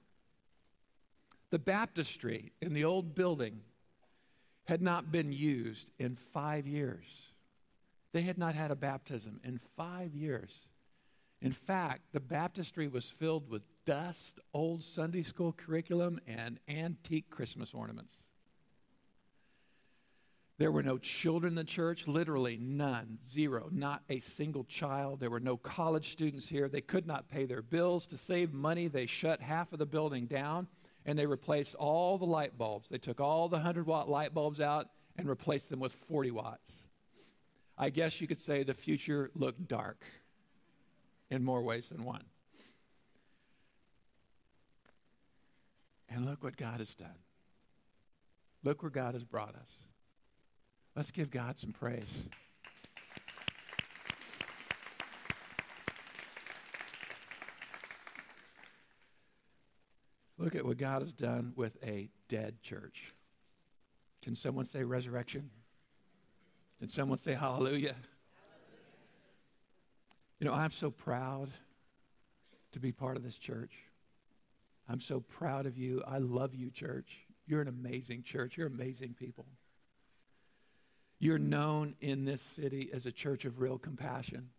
The 1.49 1.59
baptistry 1.59 2.51
in 2.61 2.73
the 2.73 2.83
old 2.83 3.15
building 3.15 3.61
had 4.65 4.81
not 4.81 5.11
been 5.11 5.31
used 5.31 5.89
in 5.97 6.17
five 6.33 6.67
years. 6.67 7.05
They 8.11 8.21
had 8.21 8.37
not 8.37 8.53
had 8.53 8.71
a 8.71 8.75
baptism 8.75 9.39
in 9.43 9.59
five 9.77 10.13
years. 10.13 10.51
In 11.41 11.51
fact, 11.51 12.01
the 12.13 12.19
baptistry 12.19 12.87
was 12.87 13.09
filled 13.09 13.49
with 13.49 13.61
dust, 13.85 14.39
old 14.53 14.83
Sunday 14.83 15.21
school 15.21 15.53
curriculum, 15.53 16.19
and 16.27 16.59
antique 16.67 17.29
Christmas 17.29 17.73
ornaments. 17.73 18.15
There 20.57 20.71
were 20.71 20.81
no 20.81 20.97
children 20.97 21.51
in 21.51 21.55
the 21.55 21.63
church, 21.63 22.07
literally 22.07 22.57
none, 22.57 23.19
zero, 23.23 23.69
not 23.71 24.01
a 24.09 24.19
single 24.19 24.63
child. 24.63 25.19
There 25.19 25.29
were 25.29 25.39
no 25.39 25.57
college 25.57 26.11
students 26.11 26.47
here. 26.47 26.67
They 26.67 26.81
could 26.81 27.05
not 27.05 27.29
pay 27.29 27.45
their 27.45 27.61
bills. 27.61 28.07
To 28.07 28.17
save 28.17 28.53
money, 28.53 28.87
they 28.87 29.05
shut 29.05 29.39
half 29.39 29.71
of 29.71 29.77
the 29.77 29.85
building 29.85 30.25
down 30.25 30.67
and 31.05 31.17
they 31.17 31.27
replaced 31.27 31.75
all 31.75 32.17
the 32.17 32.25
light 32.25 32.57
bulbs. 32.57 32.89
They 32.89 32.97
took 32.97 33.21
all 33.21 33.47
the 33.47 33.57
100 33.57 33.85
watt 33.85 34.09
light 34.09 34.33
bulbs 34.33 34.59
out 34.59 34.89
and 35.15 35.29
replaced 35.29 35.69
them 35.69 35.79
with 35.79 35.93
40 35.93 36.31
watts. 36.31 36.73
I 37.77 37.91
guess 37.91 38.19
you 38.19 38.27
could 38.27 38.39
say 38.39 38.63
the 38.63 38.73
future 38.73 39.29
looked 39.35 39.67
dark 39.67 40.03
in 41.29 41.43
more 41.43 41.61
ways 41.61 41.89
than 41.89 42.03
one. 42.03 42.23
And 46.09 46.25
look 46.25 46.43
what 46.43 46.57
God 46.57 46.79
has 46.79 46.93
done. 46.95 47.09
Look 48.63 48.81
where 48.81 48.89
God 48.89 49.13
has 49.13 49.23
brought 49.23 49.55
us. 49.55 49.69
Let's 50.95 51.11
give 51.11 51.29
God 51.29 51.59
some 51.59 51.71
praise. 51.73 52.03
Look 60.37 60.55
at 60.55 60.65
what 60.65 60.77
God 60.77 61.01
has 61.01 61.11
done 61.11 61.53
with 61.55 61.77
a 61.83 62.09
dead 62.29 62.61
church. 62.61 63.13
Can 64.21 64.35
someone 64.35 64.65
say 64.65 64.83
resurrection? 64.83 65.49
Can 66.79 66.89
someone 66.89 67.17
say 67.17 67.33
hallelujah? 67.33 67.95
You 70.39 70.47
know, 70.47 70.53
I'm 70.53 70.71
so 70.71 70.91
proud 70.91 71.49
to 72.73 72.79
be 72.79 72.91
part 72.91 73.17
of 73.17 73.23
this 73.23 73.37
church. 73.37 73.71
I'm 74.89 74.99
so 74.99 75.19
proud 75.19 75.65
of 75.65 75.77
you. 75.77 76.03
I 76.07 76.19
love 76.19 76.53
you, 76.53 76.69
church. 76.69 77.17
You're 77.47 77.61
an 77.61 77.67
amazing 77.67 78.23
church. 78.23 78.57
You're 78.57 78.67
amazing 78.67 79.15
people. 79.17 79.45
You're 81.19 81.39
known 81.39 81.95
in 82.01 82.25
this 82.25 82.41
city 82.41 82.89
as 82.93 83.05
a 83.05 83.11
church 83.11 83.45
of 83.45 83.59
real 83.59 83.79
compassion, 83.79 84.49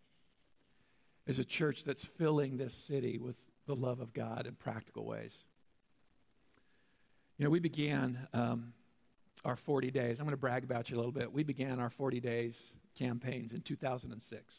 as 1.27 1.39
a 1.39 1.45
church 1.45 1.85
that's 1.85 2.03
filling 2.03 2.57
this 2.57 2.73
city 2.73 3.17
with 3.17 3.35
the 3.65 3.75
love 3.75 4.01
of 4.01 4.13
God 4.13 4.45
in 4.45 4.55
practical 4.55 5.05
ways. 5.05 5.33
You 7.37 7.45
know, 7.45 7.51
we 7.51 7.59
began 7.59 8.27
um, 8.33 8.73
our 9.45 9.55
40 9.55 9.91
days. 9.91 10.19
I'm 10.19 10.25
going 10.25 10.31
to 10.35 10.37
brag 10.37 10.65
about 10.65 10.89
you 10.89 10.97
a 10.97 10.99
little 10.99 11.13
bit. 11.13 11.31
We 11.31 11.43
began 11.43 11.79
our 11.79 11.89
40 11.89 12.19
days 12.19 12.73
campaigns 12.97 13.53
in 13.53 13.61
2006. 13.61 14.53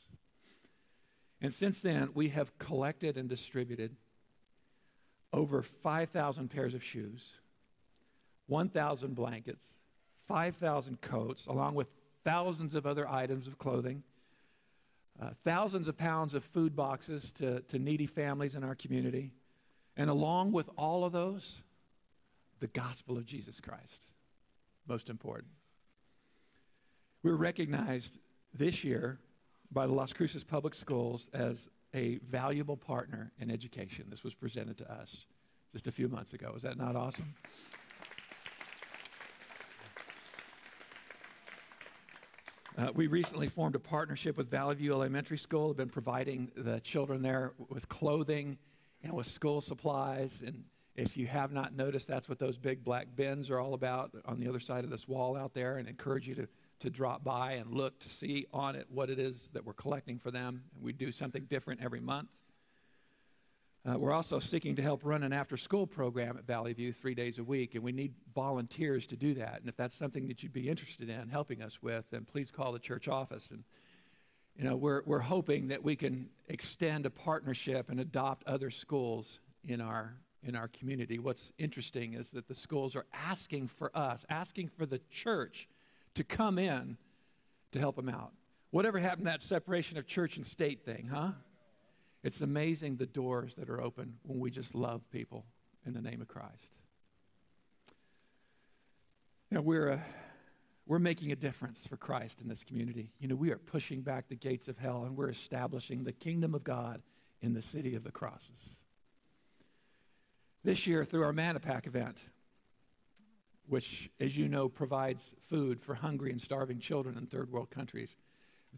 And 1.42 1.52
since 1.52 1.80
then, 1.80 2.10
we 2.14 2.28
have 2.28 2.56
collected 2.58 3.16
and 3.16 3.28
distributed 3.28 3.96
over 5.32 5.62
5,000 5.62 6.50
pairs 6.50 6.74
of 6.74 6.82
shoes, 6.82 7.32
1,000 8.48 9.14
blankets, 9.14 9.64
5,000 10.28 11.00
coats, 11.00 11.46
along 11.46 11.74
with 11.74 11.88
thousands 12.24 12.74
of 12.74 12.86
other 12.86 13.08
items 13.08 13.46
of 13.46 13.58
clothing, 13.58 14.02
uh, 15.20 15.30
thousands 15.44 15.88
of 15.88 15.96
pounds 15.96 16.34
of 16.34 16.44
food 16.44 16.74
boxes 16.74 17.32
to, 17.32 17.60
to 17.62 17.78
needy 17.78 18.06
families 18.06 18.54
in 18.54 18.64
our 18.64 18.74
community. 18.74 19.30
And 19.96 20.08
along 20.08 20.52
with 20.52 20.68
all 20.76 21.04
of 21.04 21.12
those, 21.12 21.60
the 22.60 22.68
gospel 22.68 23.16
of 23.16 23.26
Jesus 23.26 23.60
Christ. 23.60 24.00
Most 24.86 25.10
important. 25.10 25.52
We 27.22 27.30
were 27.30 27.36
recognized 27.36 28.18
this 28.54 28.82
year 28.82 29.18
by 29.72 29.86
the 29.86 29.92
Las 29.92 30.12
Cruces 30.12 30.44
Public 30.44 30.74
Schools 30.74 31.28
as 31.32 31.68
a 31.94 32.18
valuable 32.28 32.76
partner 32.76 33.32
in 33.38 33.50
education. 33.50 34.06
This 34.08 34.24
was 34.24 34.34
presented 34.34 34.78
to 34.78 34.92
us 34.92 35.26
just 35.72 35.86
a 35.86 35.92
few 35.92 36.08
months 36.08 36.32
ago. 36.32 36.52
Is 36.56 36.62
that 36.62 36.76
not 36.76 36.96
awesome? 36.96 37.34
Uh, 42.78 42.88
we 42.94 43.06
recently 43.08 43.46
formed 43.46 43.74
a 43.74 43.80
partnership 43.80 44.36
with 44.36 44.50
Valley 44.50 44.74
View 44.76 44.92
Elementary 44.92 45.36
School. 45.36 45.68
Have 45.68 45.76
been 45.76 45.88
providing 45.88 46.50
the 46.56 46.80
children 46.80 47.20
there 47.20 47.52
with 47.68 47.88
clothing 47.88 48.56
and 49.02 49.12
with 49.12 49.26
school 49.26 49.60
supplies 49.60 50.42
and 50.44 50.64
if 51.00 51.16
you 51.16 51.26
have 51.28 51.52
not 51.52 51.74
noticed, 51.74 52.06
that's 52.08 52.28
what 52.28 52.38
those 52.38 52.58
big 52.58 52.84
black 52.84 53.06
bins 53.16 53.50
are 53.50 53.58
all 53.58 53.74
about 53.74 54.10
on 54.26 54.38
the 54.38 54.48
other 54.48 54.60
side 54.60 54.84
of 54.84 54.90
this 54.90 55.08
wall 55.08 55.36
out 55.36 55.54
there, 55.54 55.78
and 55.78 55.88
encourage 55.88 56.28
you 56.28 56.34
to, 56.34 56.48
to 56.80 56.90
drop 56.90 57.24
by 57.24 57.52
and 57.52 57.72
look 57.72 57.98
to 58.00 58.08
see 58.08 58.46
on 58.52 58.74
it 58.76 58.86
what 58.90 59.10
it 59.10 59.18
is 59.18 59.48
that 59.52 59.64
we're 59.64 59.72
collecting 59.72 60.18
for 60.18 60.30
them. 60.30 60.62
We 60.80 60.92
do 60.92 61.12
something 61.12 61.44
different 61.44 61.80
every 61.82 62.00
month. 62.00 62.28
Uh, 63.88 63.98
we're 63.98 64.12
also 64.12 64.38
seeking 64.38 64.76
to 64.76 64.82
help 64.82 65.00
run 65.04 65.22
an 65.22 65.32
after 65.32 65.56
school 65.56 65.86
program 65.86 66.36
at 66.36 66.46
Valley 66.46 66.74
View 66.74 66.92
three 66.92 67.14
days 67.14 67.38
a 67.38 67.44
week, 67.44 67.74
and 67.74 67.82
we 67.82 67.92
need 67.92 68.12
volunteers 68.34 69.06
to 69.06 69.16
do 69.16 69.32
that. 69.34 69.60
And 69.60 69.68
if 69.68 69.76
that's 69.76 69.94
something 69.94 70.28
that 70.28 70.42
you'd 70.42 70.52
be 70.52 70.68
interested 70.68 71.08
in 71.08 71.28
helping 71.28 71.62
us 71.62 71.82
with, 71.82 72.04
then 72.10 72.26
please 72.30 72.50
call 72.50 72.72
the 72.72 72.78
church 72.78 73.08
office. 73.08 73.50
And, 73.52 73.64
you 74.54 74.64
know, 74.64 74.76
we're, 74.76 75.02
we're 75.06 75.18
hoping 75.18 75.68
that 75.68 75.82
we 75.82 75.96
can 75.96 76.28
extend 76.48 77.06
a 77.06 77.10
partnership 77.10 77.88
and 77.88 78.00
adopt 78.00 78.46
other 78.46 78.70
schools 78.70 79.40
in 79.66 79.80
our 79.80 80.14
in 80.42 80.56
our 80.56 80.68
community. 80.68 81.18
What's 81.18 81.52
interesting 81.58 82.14
is 82.14 82.30
that 82.30 82.48
the 82.48 82.54
schools 82.54 82.96
are 82.96 83.04
asking 83.12 83.68
for 83.68 83.94
us, 83.94 84.24
asking 84.30 84.68
for 84.68 84.86
the 84.86 85.00
church 85.10 85.68
to 86.14 86.24
come 86.24 86.58
in 86.58 86.96
to 87.72 87.78
help 87.78 87.96
them 87.96 88.08
out. 88.08 88.32
Whatever 88.70 88.98
happened 88.98 89.26
to 89.26 89.32
that 89.32 89.42
separation 89.42 89.98
of 89.98 90.06
church 90.06 90.36
and 90.36 90.46
state 90.46 90.84
thing, 90.84 91.08
huh? 91.12 91.32
It's 92.22 92.40
amazing 92.40 92.96
the 92.96 93.06
doors 93.06 93.54
that 93.56 93.70
are 93.70 93.80
open 93.80 94.14
when 94.24 94.38
we 94.38 94.50
just 94.50 94.74
love 94.74 95.02
people 95.10 95.44
in 95.86 95.94
the 95.94 96.02
name 96.02 96.20
of 96.20 96.28
Christ. 96.28 96.76
You 99.50 99.56
know, 99.56 99.62
we're, 99.62 99.92
uh, 99.92 99.98
we're 100.86 100.98
making 100.98 101.32
a 101.32 101.36
difference 101.36 101.86
for 101.86 101.96
Christ 101.96 102.40
in 102.40 102.48
this 102.48 102.62
community. 102.62 103.10
You 103.18 103.28
know, 103.28 103.34
we 103.34 103.50
are 103.50 103.58
pushing 103.58 104.02
back 104.02 104.28
the 104.28 104.36
gates 104.36 104.68
of 104.68 104.78
hell 104.78 105.04
and 105.04 105.16
we're 105.16 105.30
establishing 105.30 106.04
the 106.04 106.12
kingdom 106.12 106.54
of 106.54 106.62
God 106.62 107.02
in 107.40 107.54
the 107.54 107.62
city 107.62 107.94
of 107.94 108.04
the 108.04 108.12
crosses 108.12 108.76
this 110.64 110.86
year 110.86 111.04
through 111.04 111.22
our 111.22 111.32
MannaPack 111.32 111.86
event, 111.86 112.18
which, 113.66 114.10
as 114.20 114.36
you 114.36 114.48
know, 114.48 114.68
provides 114.68 115.34
food 115.48 115.80
for 115.80 115.94
hungry 115.94 116.30
and 116.30 116.40
starving 116.40 116.78
children 116.78 117.16
in 117.16 117.26
third 117.26 117.50
world 117.50 117.70
countries. 117.70 118.16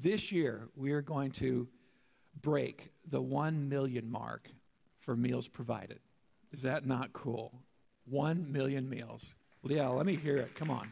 This 0.01 0.33
year, 0.33 0.69
we 0.77 0.93
are 0.93 1.03
going 1.03 1.31
to 1.33 1.69
break 2.41 2.91
the 3.11 3.21
1 3.21 3.69
million 3.69 4.11
mark 4.11 4.49
for 5.01 5.17
meals 5.17 5.49
provided. 5.49 6.01
Is 6.53 6.63
that 6.63 6.87
not 6.87 7.13
cool? 7.13 7.53
1 8.07 8.51
million 8.51 8.89
meals. 8.89 9.25
Leah, 9.63 9.91
let 9.91 10.07
me 10.07 10.17
hear 10.17 10.37
it. 10.37 10.55
Come 10.55 10.71
on. 10.71 10.91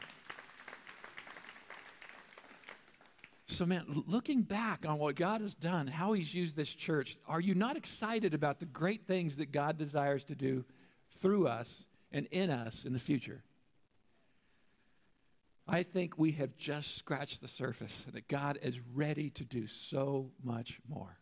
So, 3.46 3.66
man, 3.66 3.84
looking 4.06 4.42
back 4.42 4.86
on 4.86 4.98
what 4.98 5.16
God 5.16 5.40
has 5.40 5.54
done, 5.54 5.86
how 5.86 6.12
He's 6.12 6.32
used 6.32 6.56
this 6.56 6.72
church, 6.72 7.18
are 7.26 7.40
you 7.40 7.54
not 7.54 7.76
excited 7.76 8.32
about 8.32 8.60
the 8.60 8.66
great 8.66 9.06
things 9.06 9.36
that 9.36 9.52
God 9.52 9.76
desires 9.76 10.24
to 10.24 10.34
do 10.34 10.64
through 11.20 11.46
us 11.46 11.84
and 12.12 12.26
in 12.26 12.50
us 12.50 12.84
in 12.84 12.92
the 12.92 12.98
future. 12.98 13.42
I 15.72 15.84
think 15.84 16.18
we 16.18 16.32
have 16.32 16.56
just 16.56 16.96
scratched 16.96 17.40
the 17.40 17.48
surface 17.48 17.94
and 18.04 18.14
that 18.14 18.26
God 18.26 18.58
is 18.60 18.80
ready 18.92 19.30
to 19.30 19.44
do 19.44 19.68
so 19.68 20.32
much 20.42 20.80
more. 20.88 21.16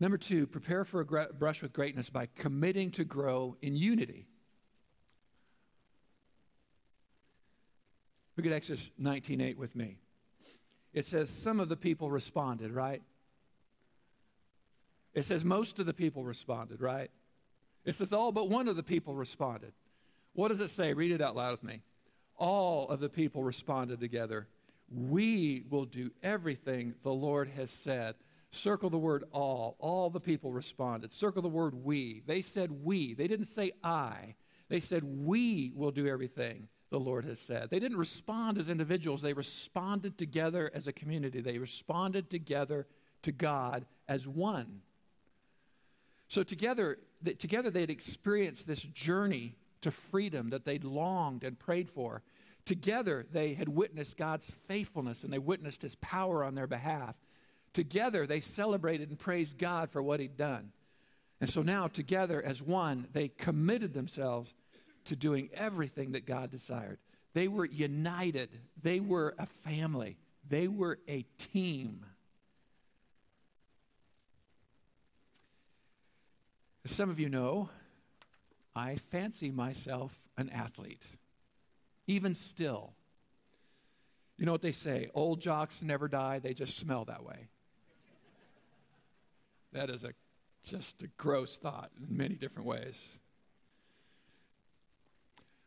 Number 0.00 0.18
two, 0.18 0.48
prepare 0.48 0.84
for 0.84 1.00
a 1.00 1.04
brush 1.04 1.62
with 1.62 1.72
greatness 1.72 2.10
by 2.10 2.26
committing 2.34 2.90
to 2.92 3.04
grow 3.04 3.56
in 3.62 3.76
unity. 3.76 4.26
Look 8.36 8.46
at 8.46 8.52
Exodus 8.52 8.90
19:8 8.98 9.56
with 9.56 9.76
me. 9.76 10.00
It 10.92 11.04
says 11.04 11.30
some 11.30 11.60
of 11.60 11.68
the 11.68 11.76
people 11.76 12.10
responded, 12.10 12.72
right? 12.72 13.02
It 15.14 15.24
says 15.24 15.44
most 15.44 15.78
of 15.78 15.86
the 15.86 15.94
people 15.94 16.24
responded, 16.24 16.80
right? 16.80 17.12
It 17.84 17.94
says 17.94 18.12
all 18.12 18.32
but 18.32 18.50
one 18.50 18.66
of 18.66 18.74
the 18.74 18.82
people 18.82 19.14
responded. 19.14 19.72
What 20.34 20.48
does 20.48 20.60
it 20.60 20.70
say? 20.70 20.92
Read 20.92 21.12
it 21.12 21.20
out 21.20 21.36
loud 21.36 21.52
with 21.52 21.64
me. 21.64 21.82
All 22.36 22.88
of 22.88 23.00
the 23.00 23.08
people 23.08 23.42
responded 23.42 24.00
together. 24.00 24.46
We 24.90 25.64
will 25.70 25.86
do 25.86 26.10
everything 26.22 26.94
the 27.02 27.12
Lord 27.12 27.48
has 27.56 27.70
said. 27.70 28.16
Circle 28.50 28.90
the 28.90 28.98
word 28.98 29.24
all. 29.32 29.76
All 29.78 30.10
the 30.10 30.20
people 30.20 30.52
responded. 30.52 31.12
Circle 31.12 31.42
the 31.42 31.48
word 31.48 31.74
we. 31.74 32.22
They 32.26 32.42
said 32.42 32.70
we. 32.84 33.14
They 33.14 33.26
didn't 33.26 33.46
say 33.46 33.72
I. 33.82 34.34
They 34.68 34.80
said 34.80 35.02
we 35.04 35.72
will 35.74 35.90
do 35.90 36.06
everything 36.06 36.68
the 36.90 37.00
Lord 37.00 37.24
has 37.24 37.40
said. 37.40 37.70
They 37.70 37.80
didn't 37.80 37.98
respond 37.98 38.58
as 38.58 38.68
individuals, 38.68 39.22
they 39.22 39.32
responded 39.32 40.16
together 40.16 40.70
as 40.74 40.86
a 40.86 40.92
community. 40.92 41.40
They 41.40 41.58
responded 41.58 42.30
together 42.30 42.86
to 43.22 43.32
God 43.32 43.84
as 44.08 44.28
one. 44.28 44.80
So 46.28 46.42
together, 46.42 46.98
together 47.38 47.70
they'd 47.70 47.90
experienced 47.90 48.66
this 48.66 48.82
journey 48.82 49.56
to 49.84 49.90
freedom 49.90 50.50
that 50.50 50.64
they'd 50.64 50.84
longed 50.84 51.44
and 51.44 51.58
prayed 51.58 51.88
for. 51.88 52.22
Together 52.64 53.26
they 53.32 53.54
had 53.54 53.68
witnessed 53.68 54.16
God's 54.16 54.50
faithfulness 54.66 55.22
and 55.24 55.32
they 55.32 55.38
witnessed 55.38 55.82
his 55.82 55.94
power 55.96 56.42
on 56.42 56.54
their 56.54 56.66
behalf. 56.66 57.14
Together 57.72 58.26
they 58.26 58.40
celebrated 58.40 59.10
and 59.10 59.18
praised 59.18 59.58
God 59.58 59.90
for 59.90 60.02
what 60.02 60.20
he'd 60.20 60.36
done. 60.36 60.72
And 61.40 61.50
so 61.50 61.62
now, 61.62 61.88
together 61.88 62.42
as 62.42 62.62
one, 62.62 63.06
they 63.12 63.28
committed 63.28 63.92
themselves 63.92 64.54
to 65.06 65.16
doing 65.16 65.50
everything 65.52 66.12
that 66.12 66.24
God 66.24 66.50
desired. 66.50 66.98
They 67.34 67.48
were 67.48 67.66
united, 67.66 68.48
they 68.82 69.00
were 69.00 69.34
a 69.38 69.46
family, 69.68 70.16
they 70.48 70.68
were 70.68 70.98
a 71.08 71.26
team. 71.52 72.06
As 76.86 76.92
some 76.92 77.10
of 77.10 77.18
you 77.18 77.28
know, 77.28 77.68
I 78.76 78.96
fancy 78.96 79.50
myself 79.50 80.12
an 80.36 80.50
athlete, 80.50 81.02
even 82.06 82.34
still. 82.34 82.92
You 84.36 84.46
know 84.46 84.52
what 84.52 84.62
they 84.62 84.72
say? 84.72 85.10
Old 85.14 85.40
jocks 85.40 85.82
never 85.82 86.08
die, 86.08 86.40
they 86.40 86.54
just 86.54 86.76
smell 86.76 87.04
that 87.04 87.24
way. 87.24 87.48
That 89.72 89.90
is 89.90 90.02
a, 90.02 90.12
just 90.64 91.02
a 91.02 91.08
gross 91.16 91.58
thought 91.58 91.90
in 91.98 92.16
many 92.16 92.34
different 92.34 92.66
ways. 92.66 92.96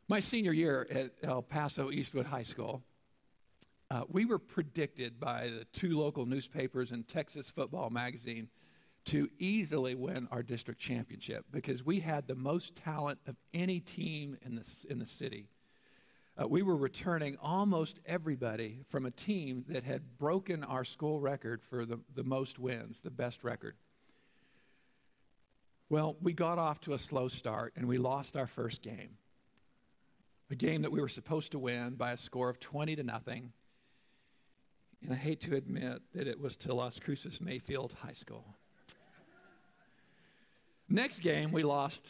My 0.10 0.22
senior 0.22 0.54
year 0.54 0.88
at 0.90 1.12
El 1.22 1.42
Paso 1.42 1.92
Eastwood 1.92 2.26
High 2.26 2.44
School, 2.44 2.82
uh, 3.90 4.04
we 4.10 4.26
were 4.26 4.40
predicted 4.40 5.20
by 5.20 5.50
the 5.50 5.66
two 5.72 5.98
local 5.98 6.26
newspapers 6.26 6.92
and 6.92 7.08
Texas 7.08 7.50
Football 7.50 7.90
Magazine 7.90 8.50
to 9.08 9.30
easily 9.40 9.96
win 9.96 10.28
our 10.32 10.44
district 10.44 10.82
championship 10.82 11.46
because 11.52 11.86
we 11.86 12.00
had 12.00 12.28
the 12.28 12.36
most 12.36 12.76
talent 12.76 13.18
of 13.26 13.36
any 13.54 13.80
team 13.80 14.38
in 14.46 14.56
the, 14.56 14.66
in 14.90 15.00
the 15.00 15.06
city. 15.06 15.48
Uh, 16.40 16.46
we 16.46 16.62
were 16.62 16.76
returning 16.76 17.38
almost 17.42 18.00
everybody 18.06 18.82
from 18.90 19.06
a 19.06 19.12
team 19.12 19.64
that 19.70 19.84
had 19.84 20.18
broken 20.18 20.64
our 20.66 20.84
school 20.84 21.22
record 21.22 21.62
for 21.70 21.86
the, 21.86 21.98
the 22.16 22.24
most 22.24 22.60
wins, 22.60 23.00
the 23.00 23.10
best 23.10 23.46
record. 23.46 23.76
Well, 25.90 26.18
we 26.22 26.34
got 26.34 26.60
off 26.60 26.82
to 26.82 26.94
a 26.94 27.00
slow 27.00 27.30
start 27.30 27.74
and 27.78 27.88
we 27.88 27.98
lost 27.98 28.36
our 28.36 28.48
first 28.48 28.82
game. 28.82 29.12
A 30.52 30.56
game 30.56 30.82
that 30.82 30.92
we 30.92 31.00
were 31.00 31.08
supposed 31.08 31.54
to 31.54 31.60
win 31.60 31.96
by 31.96 32.12
a 32.12 32.18
score 32.18 32.50
of 32.50 32.60
20 32.60 32.98
to 32.98 33.04
nothing. 33.04 33.54
And 35.02 35.14
I 35.14 35.16
hate 35.16 35.40
to 35.42 35.56
admit 35.56 36.02
that 36.14 36.28
it 36.28 36.40
was 36.40 36.58
to 36.58 36.74
Las 36.74 37.00
Cruces 37.00 37.40
Mayfield 37.40 37.94
High 38.02 38.14
School. 38.14 38.46
Next 40.90 41.20
game, 41.20 41.52
we 41.52 41.64
lost 41.64 42.06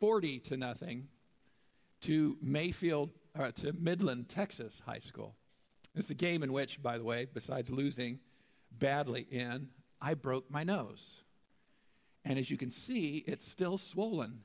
40 0.00 0.40
to 0.40 0.56
nothing 0.56 1.08
to 2.02 2.36
Mayfield, 2.42 3.10
uh, 3.38 3.50
to 3.52 3.72
Midland, 3.72 4.28
Texas 4.28 4.82
High 4.84 4.98
School. 4.98 5.34
It's 5.94 6.10
a 6.10 6.14
game 6.14 6.42
in 6.42 6.52
which, 6.52 6.82
by 6.82 6.98
the 6.98 7.04
way, 7.04 7.26
besides 7.32 7.70
losing 7.70 8.18
badly 8.78 9.26
in, 9.30 9.68
I 10.00 10.14
broke 10.14 10.50
my 10.50 10.62
nose. 10.62 11.24
And 12.24 12.38
as 12.38 12.50
you 12.50 12.58
can 12.58 12.70
see, 12.70 13.24
it's 13.26 13.44
still 13.44 13.78
swollen. 13.78 14.40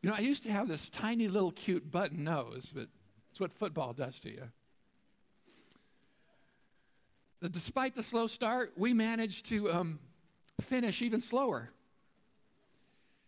You 0.00 0.10
know, 0.10 0.16
I 0.16 0.20
used 0.20 0.42
to 0.44 0.52
have 0.52 0.68
this 0.68 0.90
tiny 0.90 1.28
little 1.28 1.50
cute 1.52 1.90
button 1.90 2.24
nose, 2.24 2.70
but 2.74 2.88
it's 3.30 3.40
what 3.40 3.52
football 3.52 3.92
does 3.92 4.20
to 4.20 4.30
you. 4.30 4.48
Despite 7.50 7.94
the 7.94 8.02
slow 8.02 8.26
start, 8.26 8.72
we 8.76 8.92
managed 8.92 9.46
to 9.46 9.70
um, 9.72 9.98
finish 10.60 11.02
even 11.02 11.20
slower. 11.20 11.70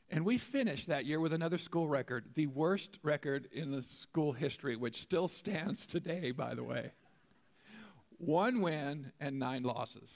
And 0.08 0.24
we 0.24 0.38
finished 0.38 0.86
that 0.86 1.04
year 1.04 1.18
with 1.18 1.32
another 1.32 1.58
school 1.58 1.88
record, 1.88 2.24
the 2.34 2.46
worst 2.46 2.98
record 3.02 3.48
in 3.52 3.72
the 3.72 3.82
school 3.82 4.32
history, 4.32 4.76
which 4.76 5.02
still 5.02 5.26
stands 5.28 5.84
today, 5.84 6.30
by 6.30 6.54
the 6.54 6.62
way. 6.62 6.92
One 8.18 8.62
win 8.62 9.12
and 9.20 9.38
nine 9.38 9.64
losses. 9.64 10.08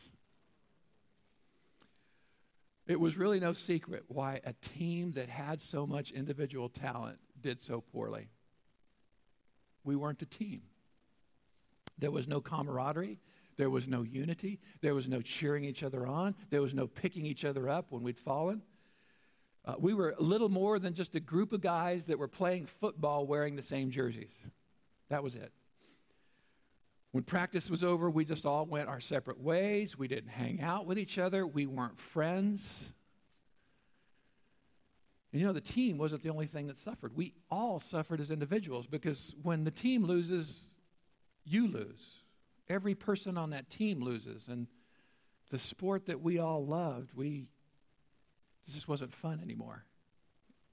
It 2.87 2.99
was 2.99 3.17
really 3.17 3.41
no 3.41 3.53
secret 3.53 4.05
why 4.09 4.41
a 4.45 4.53
team 4.53 5.13
that 5.13 5.29
had 5.29 5.61
so 5.61 5.87
much 5.87 6.11
individual 6.11 6.69
talent 6.69 7.19
did 7.41 7.61
so 7.61 7.81
poorly. 7.93 8.29
We 9.85 9.97
weren't 9.97 10.23
a 10.23 10.27
team. 10.27 10.63
There 11.99 12.11
was 12.11 12.27
no 12.27 12.41
camaraderie. 12.41 13.19
There 13.57 13.71
was 13.71 13.87
no 13.87 14.03
unity. 14.03 14.61
There 14.81 14.95
was 14.95 15.09
no 15.09 15.21
cheering 15.21 15.65
each 15.65 15.83
other 15.83 16.07
on. 16.07 16.35
There 16.51 16.63
was 16.63 16.75
no 16.75 16.87
picking 16.87 17.27
each 17.27 17.45
other 17.45 17.69
up 17.69 17.87
when 17.91 18.03
we'd 18.03 18.19
fallen. 18.19 18.63
Uh, 19.65 19.75
we 19.79 19.93
were 19.93 20.15
little 20.19 20.49
more 20.49 20.79
than 20.79 20.95
just 20.95 21.15
a 21.15 21.21
group 21.21 21.53
of 21.53 21.61
guys 21.61 22.07
that 22.07 22.19
were 22.19 22.29
playing 22.29 22.67
football 22.67 23.27
wearing 23.27 23.57
the 23.57 23.63
same 23.63 23.91
jerseys. 23.91 24.33
That 25.11 25.23
was 25.23 25.35
it. 25.35 25.53
When 27.13 27.25
practice 27.25 27.69
was 27.69 27.83
over, 27.83 28.09
we 28.09 28.25
just 28.25 28.47
all 28.47 28.65
went 28.65 28.89
our 28.89 29.01
separate 29.01 29.41
ways. 29.41 29.99
We 29.99 30.09
didn't 30.09 30.31
hang 30.31 30.61
out 30.61 30.87
with 30.87 30.99
each 30.99 31.19
other. 31.19 31.47
We 31.47 31.67
weren't 31.67 31.99
friends. 31.99 32.63
And 35.33 35.41
you 35.41 35.47
know, 35.47 35.53
the 35.53 35.61
team 35.61 35.99
wasn't 35.99 36.23
the 36.23 36.31
only 36.31 36.47
thing 36.47 36.69
that 36.69 36.79
suffered. 36.79 37.17
We 37.17 37.35
all 37.51 37.81
suffered 37.81 38.21
as 38.21 38.31
individuals 38.31 38.87
because 38.87 39.35
when 39.43 39.65
the 39.65 39.71
team 39.71 40.05
loses, 40.05 40.65
you 41.45 41.69
lose 41.69 42.20
every 42.71 42.95
person 42.95 43.37
on 43.37 43.51
that 43.51 43.69
team 43.69 44.01
loses. 44.01 44.49
And 44.49 44.67
the 45.51 45.59
sport 45.59 46.07
that 46.07 46.23
we 46.23 46.39
all 46.39 46.65
loved, 46.65 47.11
we 47.15 47.49
just 48.73 48.89
wasn't 48.89 49.13
fun 49.13 49.41
anymore. 49.43 49.85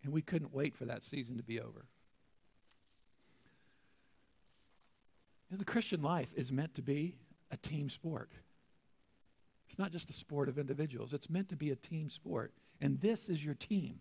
And 0.03 0.13
we 0.13 0.21
couldn't 0.21 0.53
wait 0.53 0.75
for 0.75 0.85
that 0.85 1.03
season 1.03 1.35
to 1.37 1.43
be 1.43 1.59
over. 1.59 1.85
the 5.49 5.65
Christian 5.65 6.01
life 6.01 6.29
is 6.35 6.51
meant 6.51 6.75
to 6.75 6.81
be 6.81 7.15
a 7.51 7.57
team 7.57 7.89
sport. 7.89 8.29
It's 9.69 9.79
not 9.79 9.91
just 9.91 10.09
a 10.09 10.13
sport 10.13 10.49
of 10.49 10.59
individuals, 10.59 11.13
it's 11.13 11.29
meant 11.29 11.49
to 11.49 11.55
be 11.55 11.71
a 11.71 11.75
team 11.75 12.09
sport. 12.09 12.53
And 12.79 12.99
this 12.99 13.27
is 13.27 13.43
your 13.43 13.55
team. 13.55 13.99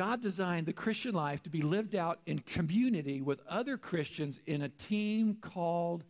God 0.00 0.22
designed 0.22 0.64
the 0.64 0.72
Christian 0.72 1.14
life 1.14 1.42
to 1.42 1.50
be 1.50 1.60
lived 1.60 1.94
out 1.94 2.20
in 2.24 2.38
community 2.38 3.20
with 3.20 3.42
other 3.46 3.76
Christians 3.76 4.40
in 4.46 4.62
a 4.62 4.70
team 4.70 5.36
called 5.42 6.04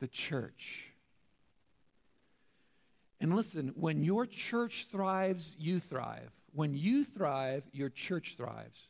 the 0.00 0.08
church. 0.08 0.88
And 3.20 3.36
listen, 3.36 3.74
when 3.76 4.02
your 4.02 4.26
church 4.26 4.88
thrives, 4.90 5.54
you 5.56 5.78
thrive. 5.78 6.32
When 6.52 6.74
you 6.74 7.04
thrive, 7.04 7.62
your 7.70 7.90
church 7.90 8.34
thrives. 8.36 8.88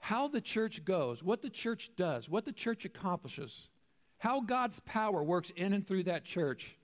How 0.00 0.26
the 0.26 0.40
church 0.40 0.84
goes, 0.84 1.22
what 1.22 1.42
the 1.42 1.48
church 1.48 1.92
does, 1.94 2.28
what 2.28 2.44
the 2.44 2.52
church 2.52 2.84
accomplishes, 2.84 3.68
how 4.18 4.40
God's 4.40 4.80
power 4.80 5.22
works 5.22 5.52
in 5.54 5.74
and 5.74 5.86
through 5.86 6.02
that 6.02 6.24
church 6.24 6.76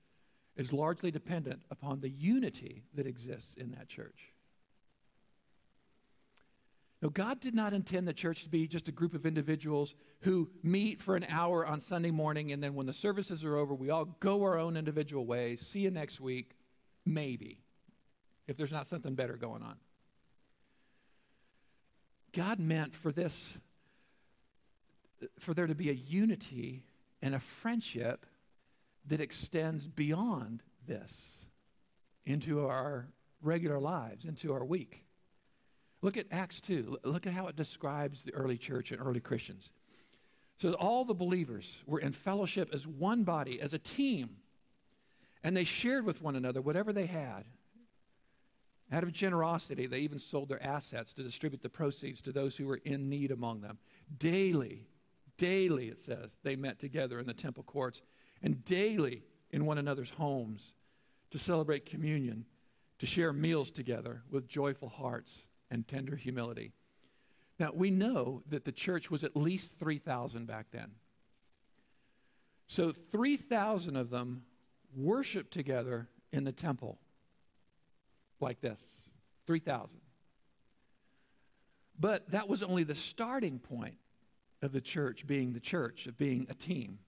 is 0.54 0.72
largely 0.72 1.10
dependent 1.10 1.62
upon 1.72 1.98
the 1.98 2.10
unity 2.10 2.84
that 2.94 3.08
exists 3.08 3.54
in 3.54 3.72
that 3.72 3.88
church. 3.88 4.31
No, 7.02 7.10
God 7.10 7.40
did 7.40 7.52
not 7.52 7.72
intend 7.72 8.06
the 8.06 8.12
church 8.12 8.44
to 8.44 8.48
be 8.48 8.68
just 8.68 8.86
a 8.86 8.92
group 8.92 9.12
of 9.12 9.26
individuals 9.26 9.96
who 10.20 10.48
meet 10.62 11.02
for 11.02 11.16
an 11.16 11.26
hour 11.28 11.66
on 11.66 11.80
Sunday 11.80 12.12
morning, 12.12 12.52
and 12.52 12.62
then 12.62 12.74
when 12.74 12.86
the 12.86 12.92
services 12.92 13.44
are 13.44 13.56
over, 13.56 13.74
we 13.74 13.90
all 13.90 14.04
go 14.20 14.44
our 14.44 14.56
own 14.56 14.76
individual 14.76 15.26
ways. 15.26 15.60
See 15.60 15.80
you 15.80 15.90
next 15.90 16.20
week, 16.20 16.52
maybe, 17.04 17.58
if 18.46 18.56
there's 18.56 18.70
not 18.70 18.86
something 18.86 19.16
better 19.16 19.36
going 19.36 19.64
on. 19.64 19.74
God 22.32 22.60
meant 22.60 22.94
for 22.94 23.10
this, 23.10 23.52
for 25.40 25.54
there 25.54 25.66
to 25.66 25.74
be 25.74 25.90
a 25.90 25.94
unity 25.94 26.84
and 27.20 27.34
a 27.34 27.40
friendship 27.40 28.26
that 29.08 29.20
extends 29.20 29.88
beyond 29.88 30.62
this 30.86 31.32
into 32.24 32.64
our 32.64 33.08
regular 33.42 33.80
lives, 33.80 34.24
into 34.24 34.52
our 34.52 34.64
week. 34.64 35.04
Look 36.02 36.16
at 36.16 36.26
Acts 36.32 36.60
2. 36.60 36.98
Look 37.04 37.26
at 37.26 37.32
how 37.32 37.46
it 37.46 37.56
describes 37.56 38.24
the 38.24 38.34
early 38.34 38.58
church 38.58 38.90
and 38.90 39.00
early 39.00 39.20
Christians. 39.20 39.70
So 40.58 40.72
all 40.74 41.04
the 41.04 41.14
believers 41.14 41.82
were 41.86 42.00
in 42.00 42.12
fellowship 42.12 42.70
as 42.72 42.86
one 42.86 43.22
body, 43.22 43.60
as 43.60 43.72
a 43.72 43.78
team, 43.78 44.36
and 45.42 45.56
they 45.56 45.64
shared 45.64 46.04
with 46.04 46.20
one 46.20 46.36
another 46.36 46.60
whatever 46.60 46.92
they 46.92 47.06
had. 47.06 47.44
Out 48.92 49.04
of 49.04 49.12
generosity, 49.12 49.86
they 49.86 50.00
even 50.00 50.18
sold 50.18 50.48
their 50.48 50.62
assets 50.62 51.14
to 51.14 51.22
distribute 51.22 51.62
the 51.62 51.68
proceeds 51.68 52.20
to 52.22 52.32
those 52.32 52.56
who 52.56 52.66
were 52.66 52.80
in 52.84 53.08
need 53.08 53.30
among 53.30 53.60
them. 53.60 53.78
Daily, 54.18 54.86
daily, 55.38 55.88
it 55.88 55.98
says, 55.98 56.30
they 56.42 56.56
met 56.56 56.78
together 56.78 57.18
in 57.18 57.26
the 57.26 57.32
temple 57.32 57.62
courts, 57.62 58.02
and 58.42 58.64
daily 58.64 59.22
in 59.50 59.64
one 59.64 59.78
another's 59.78 60.10
homes 60.10 60.74
to 61.30 61.38
celebrate 61.38 61.86
communion, 61.86 62.44
to 62.98 63.06
share 63.06 63.32
meals 63.32 63.70
together 63.70 64.22
with 64.30 64.46
joyful 64.46 64.88
hearts 64.88 65.46
and 65.72 65.88
tender 65.88 66.14
humility. 66.14 66.70
Now, 67.58 67.70
we 67.74 67.90
know 67.90 68.42
that 68.50 68.64
the 68.64 68.72
church 68.72 69.10
was 69.10 69.24
at 69.24 69.34
least 69.34 69.72
3,000 69.80 70.46
back 70.46 70.66
then. 70.70 70.92
So 72.66 72.92
3,000 73.10 73.96
of 73.96 74.10
them 74.10 74.42
worshiped 74.94 75.50
together 75.50 76.08
in 76.30 76.44
the 76.44 76.52
temple 76.52 76.98
like 78.38 78.60
this 78.60 78.80
3,000. 79.46 79.98
But 81.98 82.30
that 82.30 82.48
was 82.48 82.62
only 82.62 82.84
the 82.84 82.94
starting 82.94 83.58
point 83.58 83.96
of 84.60 84.72
the 84.72 84.80
church 84.80 85.26
being 85.26 85.52
the 85.52 85.60
church, 85.60 86.06
of 86.06 86.18
being 86.18 86.46
a 86.50 86.54
team. 86.54 86.98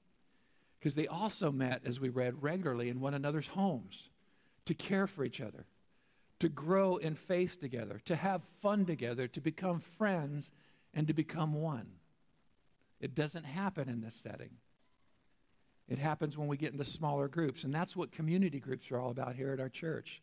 Because 0.79 0.95
they 0.95 1.07
also 1.07 1.53
met, 1.53 1.83
as 1.85 2.01
we 2.01 2.09
read, 2.09 2.43
regularly 2.43 2.89
in 2.89 3.01
one 3.01 3.15
another's 3.15 3.49
homes 3.49 4.09
to 4.65 4.75
care 4.75 5.07
for 5.07 5.25
each 5.25 5.41
other, 5.41 5.67
to 6.41 6.49
grow 6.49 6.97
in 6.97 7.15
faith 7.15 7.61
together, 7.61 8.01
to 8.05 8.17
have 8.17 8.43
fun 8.61 8.87
together, 8.87 9.29
to 9.29 9.41
become 9.41 9.81
friends, 9.81 10.51
and 10.93 11.07
to 11.07 11.15
become 11.15 11.55
one. 11.55 11.87
It 13.01 13.15
doesn't 13.15 13.45
happen 13.45 13.89
in 13.89 14.01
this 14.01 14.15
setting. 14.15 14.51
It 15.89 15.99
happens 15.99 16.39
when 16.39 16.49
we 16.49 16.57
get 16.57 16.73
into 16.73 16.85
smaller 16.85 17.29
groups, 17.29 17.65
and 17.65 17.75
that's 17.75 17.97
what 17.97 18.13
community 18.13 18.59
groups 18.59 18.91
are 18.91 18.99
all 18.99 19.11
about 19.11 19.37
here 19.37 19.53
at 19.53 19.61
our 19.61 19.69
church. 19.69 20.23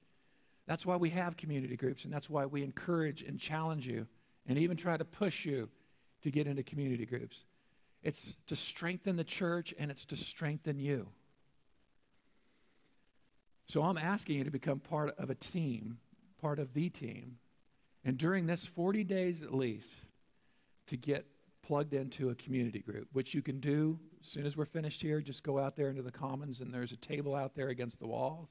That's 0.67 0.85
why 0.85 0.95
we 0.95 1.09
have 1.11 1.37
community 1.37 1.75
groups, 1.75 2.05
and 2.05 2.13
that's 2.13 2.29
why 2.29 2.45
we 2.45 2.63
encourage 2.63 3.21
and 3.21 3.39
challenge 3.39 3.87
you 3.87 4.07
and 4.47 4.57
even 4.57 4.77
try 4.77 4.97
to 4.97 5.05
push 5.05 5.45
you 5.45 5.69
to 6.23 6.31
get 6.31 6.47
into 6.47 6.63
community 6.63 7.05
groups. 7.05 7.45
It's 8.03 8.35
to 8.47 8.55
strengthen 8.55 9.15
the 9.15 9.23
church 9.23 9.73
and 9.77 9.91
it's 9.91 10.05
to 10.05 10.17
strengthen 10.17 10.79
you. 10.79 11.07
So 13.71 13.83
I'm 13.83 13.97
asking 13.97 14.37
you 14.37 14.43
to 14.43 14.51
become 14.51 14.81
part 14.81 15.17
of 15.17 15.29
a 15.29 15.35
team, 15.35 15.97
part 16.41 16.59
of 16.59 16.73
the 16.73 16.89
team, 16.89 17.37
and 18.03 18.17
during 18.17 18.45
this 18.45 18.65
40 18.65 19.05
days 19.05 19.43
at 19.43 19.53
least, 19.53 19.93
to 20.87 20.97
get 20.97 21.25
plugged 21.65 21.93
into 21.93 22.31
a 22.31 22.35
community 22.35 22.79
group, 22.79 23.07
which 23.13 23.33
you 23.33 23.41
can 23.41 23.61
do 23.61 23.97
as 24.19 24.27
soon 24.27 24.45
as 24.45 24.57
we're 24.57 24.65
finished 24.65 25.01
here. 25.01 25.21
Just 25.21 25.41
go 25.41 25.57
out 25.57 25.77
there 25.77 25.87
into 25.87 26.01
the 26.01 26.11
commons, 26.11 26.59
and 26.59 26.73
there's 26.73 26.91
a 26.91 26.97
table 26.97 27.33
out 27.33 27.55
there 27.55 27.69
against 27.69 28.01
the 28.01 28.07
walls. 28.07 28.49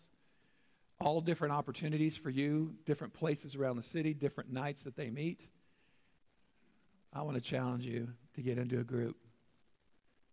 All 1.02 1.20
different 1.20 1.52
opportunities 1.52 2.16
for 2.16 2.30
you, 2.30 2.74
different 2.86 3.12
places 3.12 3.56
around 3.56 3.76
the 3.76 3.82
city, 3.82 4.14
different 4.14 4.50
nights 4.50 4.80
that 4.84 4.96
they 4.96 5.10
meet. 5.10 5.46
I 7.12 7.20
want 7.20 7.34
to 7.34 7.42
challenge 7.42 7.84
you 7.84 8.08
to 8.36 8.40
get 8.40 8.56
into 8.56 8.80
a 8.80 8.84
group. 8.84 9.18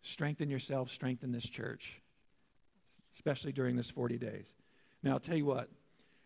Strengthen 0.01 0.49
yourself, 0.49 0.89
strengthen 0.89 1.33
this 1.33 1.49
church, 1.49 2.01
especially 3.13 3.51
during 3.51 3.75
this 3.75 3.91
40 3.91 4.17
days. 4.17 4.55
Now, 5.03 5.13
I'll 5.13 5.19
tell 5.19 5.37
you 5.37 5.45
what, 5.45 5.69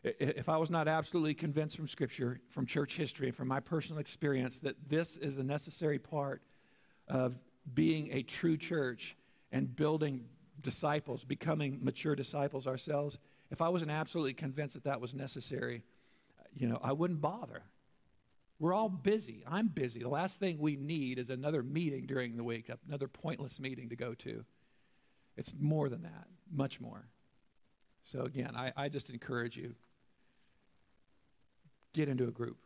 if 0.03 0.49
I 0.49 0.57
was 0.57 0.69
not 0.69 0.87
absolutely 0.87 1.33
convinced 1.33 1.75
from 1.75 1.87
Scripture, 1.87 2.39
from 2.49 2.65
church 2.65 2.95
history, 2.95 3.27
and 3.27 3.35
from 3.35 3.47
my 3.47 3.59
personal 3.59 3.99
experience, 3.99 4.59
that 4.59 4.75
this 4.89 5.17
is 5.17 5.37
a 5.37 5.43
necessary 5.43 5.99
part 5.99 6.41
of 7.07 7.35
being 7.73 8.11
a 8.11 8.23
true 8.23 8.57
church 8.57 9.15
and 9.51 9.75
building 9.75 10.25
disciples, 10.61 11.23
becoming 11.23 11.79
mature 11.81 12.15
disciples 12.15 12.67
ourselves, 12.67 13.17
if 13.51 13.61
I 13.61 13.69
wasn't 13.69 13.91
absolutely 13.91 14.33
convinced 14.33 14.75
that 14.75 14.85
that 14.85 15.01
was 15.01 15.13
necessary, 15.13 15.83
you 16.53 16.67
know, 16.67 16.79
I 16.81 16.93
wouldn't 16.93 17.21
bother. 17.21 17.63
We're 18.59 18.73
all 18.73 18.89
busy. 18.89 19.43
I'm 19.47 19.67
busy. 19.67 19.99
The 19.99 20.09
last 20.09 20.39
thing 20.39 20.59
we 20.59 20.75
need 20.75 21.19
is 21.19 21.29
another 21.29 21.63
meeting 21.63 22.05
during 22.05 22.37
the 22.37 22.43
week, 22.43 22.69
another 22.87 23.07
pointless 23.07 23.59
meeting 23.59 23.89
to 23.89 23.95
go 23.95 24.13
to. 24.15 24.45
It's 25.35 25.53
more 25.59 25.89
than 25.89 26.03
that, 26.03 26.27
much 26.51 26.79
more. 26.79 27.07
So, 28.03 28.21
again, 28.21 28.55
I, 28.55 28.71
I 28.75 28.89
just 28.89 29.09
encourage 29.09 29.55
you 29.55 29.75
get 31.93 32.09
into 32.09 32.27
a 32.27 32.31
group 32.31 32.57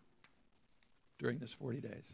during 1.20 1.40
this 1.40 1.54
40 1.54 1.82
days. 1.82 2.14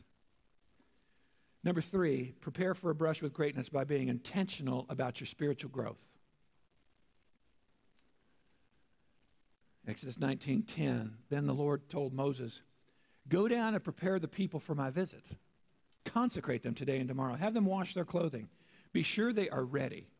Number 1.63 1.81
three, 1.81 2.33
prepare 2.41 2.73
for 2.73 2.89
a 2.89 2.95
brush 2.95 3.21
with 3.21 3.33
greatness 3.33 3.69
by 3.69 3.83
being 3.83 4.07
intentional 4.07 4.85
about 4.89 5.19
your 5.19 5.27
spiritual 5.27 5.69
growth. 5.69 5.99
Exodus 9.87 10.17
19:10. 10.17 11.17
Then 11.29 11.45
the 11.45 11.53
Lord 11.53 11.87
told 11.89 12.13
Moses, 12.13 12.61
"Go 13.27 13.47
down 13.47 13.73
and 13.73 13.83
prepare 13.83 14.19
the 14.19 14.27
people 14.27 14.59
for 14.59 14.75
my 14.75 14.89
visit. 14.89 15.37
Consecrate 16.05 16.63
them 16.63 16.73
today 16.73 16.99
and 16.99 17.07
tomorrow. 17.07 17.35
Have 17.35 17.53
them 17.53 17.65
wash 17.65 17.93
their 17.93 18.05
clothing. 18.05 18.49
Be 18.91 19.03
sure 19.03 19.31
they 19.31 19.49
are 19.49 19.63
ready. 19.63 20.10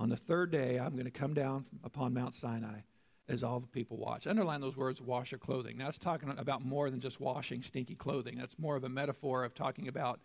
On 0.00 0.08
the 0.08 0.16
third 0.16 0.50
day, 0.50 0.78
I'm 0.78 0.94
going 0.94 1.04
to 1.04 1.10
come 1.10 1.34
down 1.34 1.66
upon 1.84 2.14
Mount 2.14 2.32
Sinai 2.32 2.80
as 3.28 3.44
all 3.44 3.60
the 3.60 3.66
people 3.66 3.98
watch. 3.98 4.26
Underline 4.26 4.62
those 4.62 4.74
words, 4.74 4.98
wash 5.02 5.30
your 5.30 5.38
clothing. 5.38 5.76
Now, 5.76 5.84
that's 5.84 5.98
talking 5.98 6.32
about 6.38 6.64
more 6.64 6.88
than 6.88 7.00
just 7.00 7.20
washing 7.20 7.60
stinky 7.60 7.96
clothing. 7.96 8.38
That's 8.38 8.58
more 8.58 8.76
of 8.76 8.84
a 8.84 8.88
metaphor 8.88 9.44
of 9.44 9.54
talking 9.54 9.88
about 9.88 10.18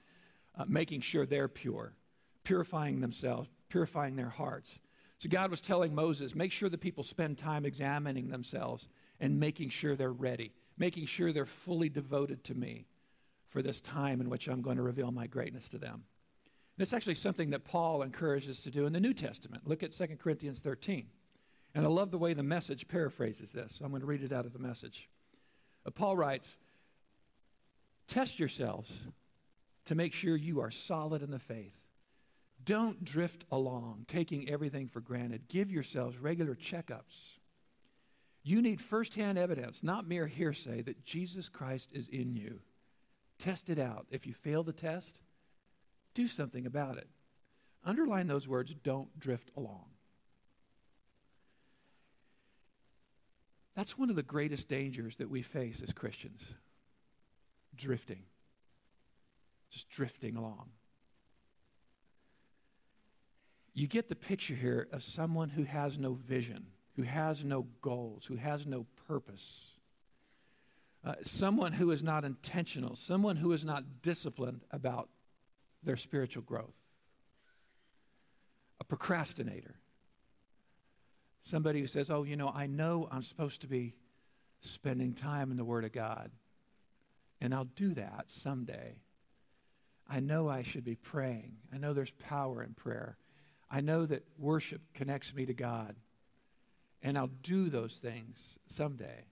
uh, 0.58 0.64
making 0.66 1.02
sure 1.02 1.26
they're 1.26 1.50
pure, 1.50 1.92
purifying 2.46 3.02
themselves, 3.02 3.50
purifying 3.68 4.16
their 4.16 4.30
hearts. 4.30 4.80
So, 5.20 5.28
God 5.28 5.52
was 5.52 5.60
telling 5.60 5.94
Moses, 5.94 6.36
make 6.36 6.54
sure 6.54 6.70
the 6.70 6.78
people 6.78 7.04
spend 7.04 7.38
time 7.38 7.66
examining 7.66 8.30
themselves 8.30 8.88
and 9.20 9.38
making 9.38 9.70
sure 9.72 9.98
they're 9.98 10.14
ready, 10.14 10.54
making 10.78 11.08
sure 11.08 11.34
they're 11.34 11.46
fully 11.46 11.90
devoted 11.90 12.46
to 12.46 12.56
me 12.56 12.88
for 13.50 13.62
this 13.62 13.82
time 13.82 14.22
in 14.22 14.30
which 14.30 14.48
I'm 14.48 14.62
going 14.62 14.78
to 14.78 14.84
reveal 14.84 15.12
my 15.12 15.28
greatness 15.28 15.68
to 15.70 15.78
them. 15.78 16.06
It's 16.78 16.94
actually 16.94 17.16
something 17.16 17.52
that 17.52 17.64
Paul 17.64 18.02
encourages 18.02 18.60
to 18.62 18.72
do 18.72 18.86
in 18.86 18.94
the 18.94 19.00
New 19.00 19.14
Testament. 19.14 19.68
Look 19.68 19.82
at 19.82 19.92
2 19.92 20.08
Corinthians 20.20 20.60
13. 20.60 21.08
And 21.74 21.86
I 21.86 21.90
love 21.90 22.12
the 22.12 22.18
way 22.18 22.34
the 22.34 22.44
message 22.44 22.88
paraphrases 22.88 23.52
this. 23.52 23.82
I'm 23.84 23.92
going 23.92 24.02
to 24.02 24.08
read 24.08 24.24
it 24.24 24.32
out 24.32 24.46
of 24.46 24.54
the 24.54 24.60
message. 24.60 25.10
Uh, 25.86 25.92
Paul 25.92 26.18
writes 26.18 26.56
Test 28.08 28.40
yourselves 28.40 28.92
to 29.86 29.96
make 29.96 30.14
sure 30.14 30.36
you 30.36 30.62
are 30.62 30.72
solid 30.72 31.22
in 31.22 31.32
the 31.32 31.40
faith. 31.40 31.76
Don't 32.64 33.04
drift 33.04 33.46
along, 33.52 34.06
taking 34.08 34.50
everything 34.50 34.88
for 34.88 35.00
granted. 35.00 35.48
Give 35.48 35.72
yourselves 35.72 36.18
regular 36.18 36.56
checkups. 36.56 37.38
You 38.44 38.62
need 38.62 38.82
firsthand 38.82 39.38
evidence, 39.38 39.84
not 39.84 40.08
mere 40.08 40.28
hearsay, 40.28 40.82
that 40.84 41.04
Jesus 41.06 41.50
Christ 41.50 41.90
is 41.94 42.10
in 42.10 42.36
you. 42.36 42.60
Test 43.38 43.70
it 43.70 43.80
out. 43.80 44.08
If 44.10 44.26
you 44.26 44.34
fail 44.34 44.64
the 44.64 44.74
test, 44.74 45.20
do 46.16 46.28
something 46.28 46.66
about 46.66 46.98
it. 46.98 47.08
Underline 47.84 48.26
those 48.26 48.48
words 48.48 48.74
don't 48.74 49.20
drift 49.20 49.52
along. 49.56 49.86
That's 53.76 53.98
one 53.98 54.10
of 54.10 54.16
the 54.16 54.24
greatest 54.24 54.68
dangers 54.68 55.18
that 55.18 55.30
we 55.30 55.44
face 55.44 55.84
as 55.84 55.94
Christians 55.94 56.44
drifting, 57.76 58.24
just 59.70 59.90
drifting 59.90 60.38
along. 60.38 60.70
You 63.74 63.88
get 63.88 64.08
the 64.08 64.16
picture 64.16 64.56
here 64.56 64.88
of 64.94 65.04
someone 65.04 65.50
who 65.50 65.64
has 65.64 65.98
no 65.98 66.14
vision, 66.14 66.68
who 66.96 67.02
has 67.02 67.44
no 67.44 67.68
goals, 67.82 68.26
who 68.26 68.38
has 68.38 68.66
no 68.66 68.86
purpose. 69.10 69.74
Uh, 71.06 71.16
someone 71.24 71.74
who 71.74 71.92
is 71.92 72.02
not 72.02 72.24
intentional, 72.24 72.96
someone 72.96 73.36
who 73.36 73.52
is 73.52 73.66
not 73.66 74.02
disciplined 74.02 74.62
about 74.72 75.10
their 75.86 75.98
spiritual 75.98 76.44
growth. 76.44 76.76
A 78.80 78.84
procrastinator. 78.84 79.76
Somebody 81.44 81.80
who 81.80 81.88
says, 81.88 82.10
Oh, 82.10 82.24
you 82.24 82.36
know, 82.36 82.50
I 82.50 82.68
know 82.68 83.08
I'm 83.12 83.22
supposed 83.22 83.62
to 83.62 83.68
be 83.68 83.96
spending 84.62 85.14
time 85.14 85.52
in 85.52 85.58
the 85.58 85.64
Word 85.64 85.86
of 85.86 85.92
God, 85.92 86.32
and 87.40 87.54
I'll 87.54 87.66
do 87.66 87.94
that 87.94 88.26
someday. 88.28 89.00
I 90.10 90.20
know 90.20 90.50
I 90.50 90.64
should 90.64 90.84
be 90.84 90.96
praying. 90.96 91.54
I 91.74 91.78
know 91.78 91.94
there's 91.94 92.12
power 92.12 92.64
in 92.64 92.74
prayer. 92.74 93.18
I 93.70 93.82
know 93.82 94.06
that 94.06 94.24
worship 94.38 94.82
connects 94.94 95.34
me 95.34 95.46
to 95.46 95.54
God, 95.54 95.96
and 97.02 97.18
I'll 97.18 97.32
do 97.44 97.70
those 97.70 97.98
things 97.98 98.42
someday. 98.68 99.26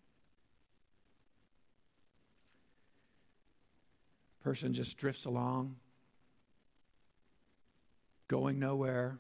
Person 4.44 4.74
just 4.74 4.98
drifts 4.98 5.26
along, 5.26 5.78
going 8.28 8.60
nowhere, 8.60 9.18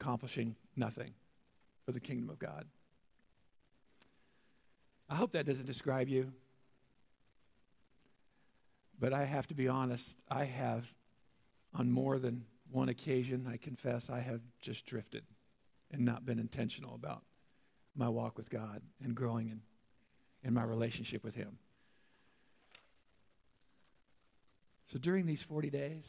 accomplishing 0.00 0.56
nothing 0.76 1.12
for 1.84 1.92
the 1.92 2.00
kingdom 2.00 2.30
of 2.30 2.38
God. 2.38 2.66
I 5.08 5.14
hope 5.14 5.32
that 5.32 5.46
doesn't 5.46 5.66
describe 5.66 6.08
you. 6.08 6.32
But 8.98 9.12
I 9.12 9.24
have 9.24 9.46
to 9.48 9.54
be 9.54 9.68
honest, 9.68 10.08
I 10.28 10.44
have, 10.44 10.86
on 11.74 11.90
more 11.90 12.18
than 12.18 12.44
one 12.70 12.88
occasion, 12.88 13.48
I 13.52 13.56
confess, 13.56 14.08
I 14.08 14.20
have 14.20 14.40
just 14.60 14.86
drifted 14.86 15.24
and 15.90 16.04
not 16.04 16.24
been 16.24 16.38
intentional 16.38 16.94
about 16.94 17.22
my 17.94 18.08
walk 18.08 18.38
with 18.38 18.48
God 18.48 18.80
and 19.02 19.14
growing 19.14 19.48
in, 19.48 19.60
in 20.44 20.54
my 20.54 20.62
relationship 20.62 21.24
with 21.24 21.34
Him. 21.34 21.58
So 24.86 24.98
during 24.98 25.26
these 25.26 25.42
40 25.42 25.70
days, 25.70 26.04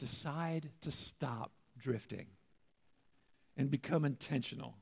decide 0.00 0.68
to 0.82 0.90
stop 0.90 1.52
drifting 1.78 2.26
and 3.56 3.70
become 3.70 4.04
intentional 4.04 4.74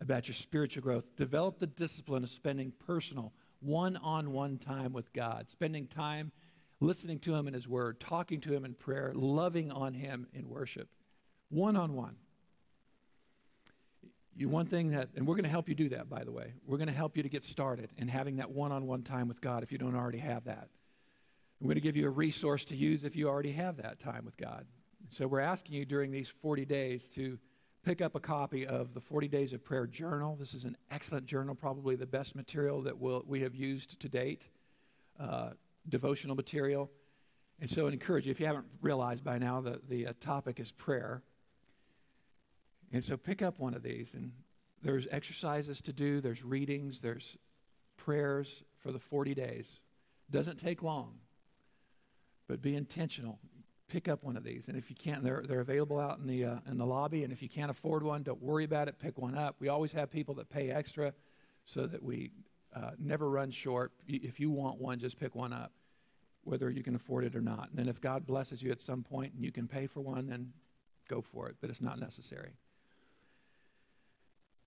about 0.00 0.26
your 0.26 0.34
spiritual 0.34 0.82
growth. 0.82 1.04
Develop 1.16 1.58
the 1.58 1.66
discipline 1.66 2.24
of 2.24 2.30
spending 2.30 2.72
personal, 2.86 3.32
one 3.60 3.96
on 3.96 4.32
one 4.32 4.58
time 4.58 4.92
with 4.92 5.12
God, 5.12 5.48
spending 5.48 5.86
time 5.86 6.32
listening 6.80 7.18
to 7.20 7.34
Him 7.34 7.46
in 7.46 7.54
His 7.54 7.68
Word, 7.68 8.00
talking 8.00 8.40
to 8.40 8.52
Him 8.52 8.64
in 8.64 8.74
prayer, 8.74 9.12
loving 9.14 9.70
on 9.70 9.94
Him 9.94 10.26
in 10.32 10.48
worship. 10.48 10.88
One 11.50 11.76
on 11.76 11.94
one. 11.94 12.16
You 14.36 14.48
one 14.48 14.66
thing 14.66 14.90
that, 14.90 15.10
and 15.14 15.26
we're 15.26 15.36
going 15.36 15.44
to 15.44 15.50
help 15.50 15.68
you 15.68 15.76
do 15.76 15.90
that, 15.90 16.08
by 16.10 16.24
the 16.24 16.32
way. 16.32 16.54
We're 16.66 16.78
going 16.78 16.88
to 16.88 16.94
help 16.94 17.16
you 17.16 17.22
to 17.22 17.28
get 17.28 17.44
started 17.44 17.90
in 17.96 18.08
having 18.08 18.36
that 18.36 18.50
one 18.50 18.72
on 18.72 18.86
one 18.86 19.02
time 19.02 19.28
with 19.28 19.40
God 19.40 19.62
if 19.62 19.70
you 19.70 19.78
don't 19.78 19.94
already 19.94 20.18
have 20.18 20.44
that. 20.44 20.68
We're 21.60 21.68
going 21.68 21.76
to 21.76 21.80
give 21.80 21.96
you 21.96 22.06
a 22.06 22.10
resource 22.10 22.64
to 22.66 22.76
use 22.76 23.04
if 23.04 23.16
you 23.16 23.28
already 23.28 23.52
have 23.52 23.76
that 23.78 23.98
time 23.98 24.24
with 24.24 24.36
God. 24.36 24.66
So 25.10 25.26
we're 25.26 25.40
asking 25.40 25.76
you 25.76 25.84
during 25.84 26.10
these 26.10 26.28
40 26.28 26.64
days 26.64 27.08
to 27.10 27.38
pick 27.84 28.00
up 28.00 28.14
a 28.14 28.20
copy 28.20 28.66
of 28.66 28.94
the 28.94 29.00
40 29.00 29.28
Days 29.28 29.52
of 29.52 29.62
Prayer 29.62 29.86
Journal. 29.86 30.36
This 30.36 30.54
is 30.54 30.64
an 30.64 30.76
excellent 30.90 31.26
journal, 31.26 31.54
probably 31.54 31.96
the 31.96 32.06
best 32.06 32.34
material 32.34 32.82
that 32.82 32.98
we'll, 32.98 33.22
we 33.26 33.42
have 33.42 33.54
used 33.54 34.00
to 34.00 34.08
date, 34.08 34.48
uh, 35.20 35.50
devotional 35.88 36.34
material. 36.34 36.90
And 37.60 37.68
so 37.68 37.86
I 37.86 37.90
encourage 37.92 38.26
you, 38.26 38.32
if 38.32 38.40
you 38.40 38.46
haven't 38.46 38.66
realized 38.80 39.22
by 39.22 39.38
now, 39.38 39.60
the, 39.60 39.80
the 39.88 40.08
uh, 40.08 40.12
topic 40.20 40.58
is 40.58 40.72
prayer. 40.72 41.22
And 42.92 43.04
so 43.04 43.16
pick 43.16 43.42
up 43.42 43.58
one 43.58 43.74
of 43.74 43.82
these. 43.82 44.14
And 44.14 44.32
there's 44.82 45.06
exercises 45.10 45.80
to 45.82 45.92
do, 45.92 46.20
there's 46.20 46.42
readings, 46.42 47.00
there's 47.00 47.36
prayers 47.96 48.64
for 48.78 48.92
the 48.92 48.98
40 48.98 49.34
days. 49.34 49.78
Doesn't 50.30 50.58
take 50.58 50.82
long. 50.82 51.18
But 52.46 52.60
be 52.60 52.76
intentional. 52.76 53.38
Pick 53.88 54.08
up 54.08 54.24
one 54.24 54.36
of 54.36 54.44
these. 54.44 54.68
And 54.68 54.76
if 54.76 54.90
you 54.90 54.96
can't, 54.96 55.22
they're, 55.22 55.44
they're 55.46 55.60
available 55.60 55.98
out 55.98 56.18
in 56.18 56.26
the, 56.26 56.44
uh, 56.44 56.56
in 56.70 56.78
the 56.78 56.86
lobby. 56.86 57.24
And 57.24 57.32
if 57.32 57.42
you 57.42 57.48
can't 57.48 57.70
afford 57.70 58.02
one, 58.02 58.22
don't 58.22 58.42
worry 58.42 58.64
about 58.64 58.88
it. 58.88 58.98
Pick 58.98 59.18
one 59.18 59.36
up. 59.36 59.56
We 59.60 59.68
always 59.68 59.92
have 59.92 60.10
people 60.10 60.34
that 60.36 60.48
pay 60.50 60.70
extra 60.70 61.12
so 61.64 61.86
that 61.86 62.02
we 62.02 62.30
uh, 62.74 62.90
never 62.98 63.30
run 63.30 63.50
short. 63.50 63.92
If 64.08 64.40
you 64.40 64.50
want 64.50 64.80
one, 64.80 64.98
just 64.98 65.18
pick 65.18 65.34
one 65.34 65.52
up, 65.52 65.72
whether 66.42 66.70
you 66.70 66.82
can 66.82 66.94
afford 66.94 67.24
it 67.24 67.36
or 67.36 67.40
not. 67.40 67.70
And 67.70 67.78
then 67.78 67.88
if 67.88 68.00
God 68.00 68.26
blesses 68.26 68.62
you 68.62 68.70
at 68.72 68.80
some 68.80 69.02
point 69.02 69.32
and 69.34 69.44
you 69.44 69.52
can 69.52 69.68
pay 69.68 69.86
for 69.86 70.00
one, 70.00 70.26
then 70.26 70.52
go 71.08 71.20
for 71.20 71.48
it. 71.48 71.56
But 71.60 71.70
it's 71.70 71.80
not 71.80 71.98
necessary. 71.98 72.52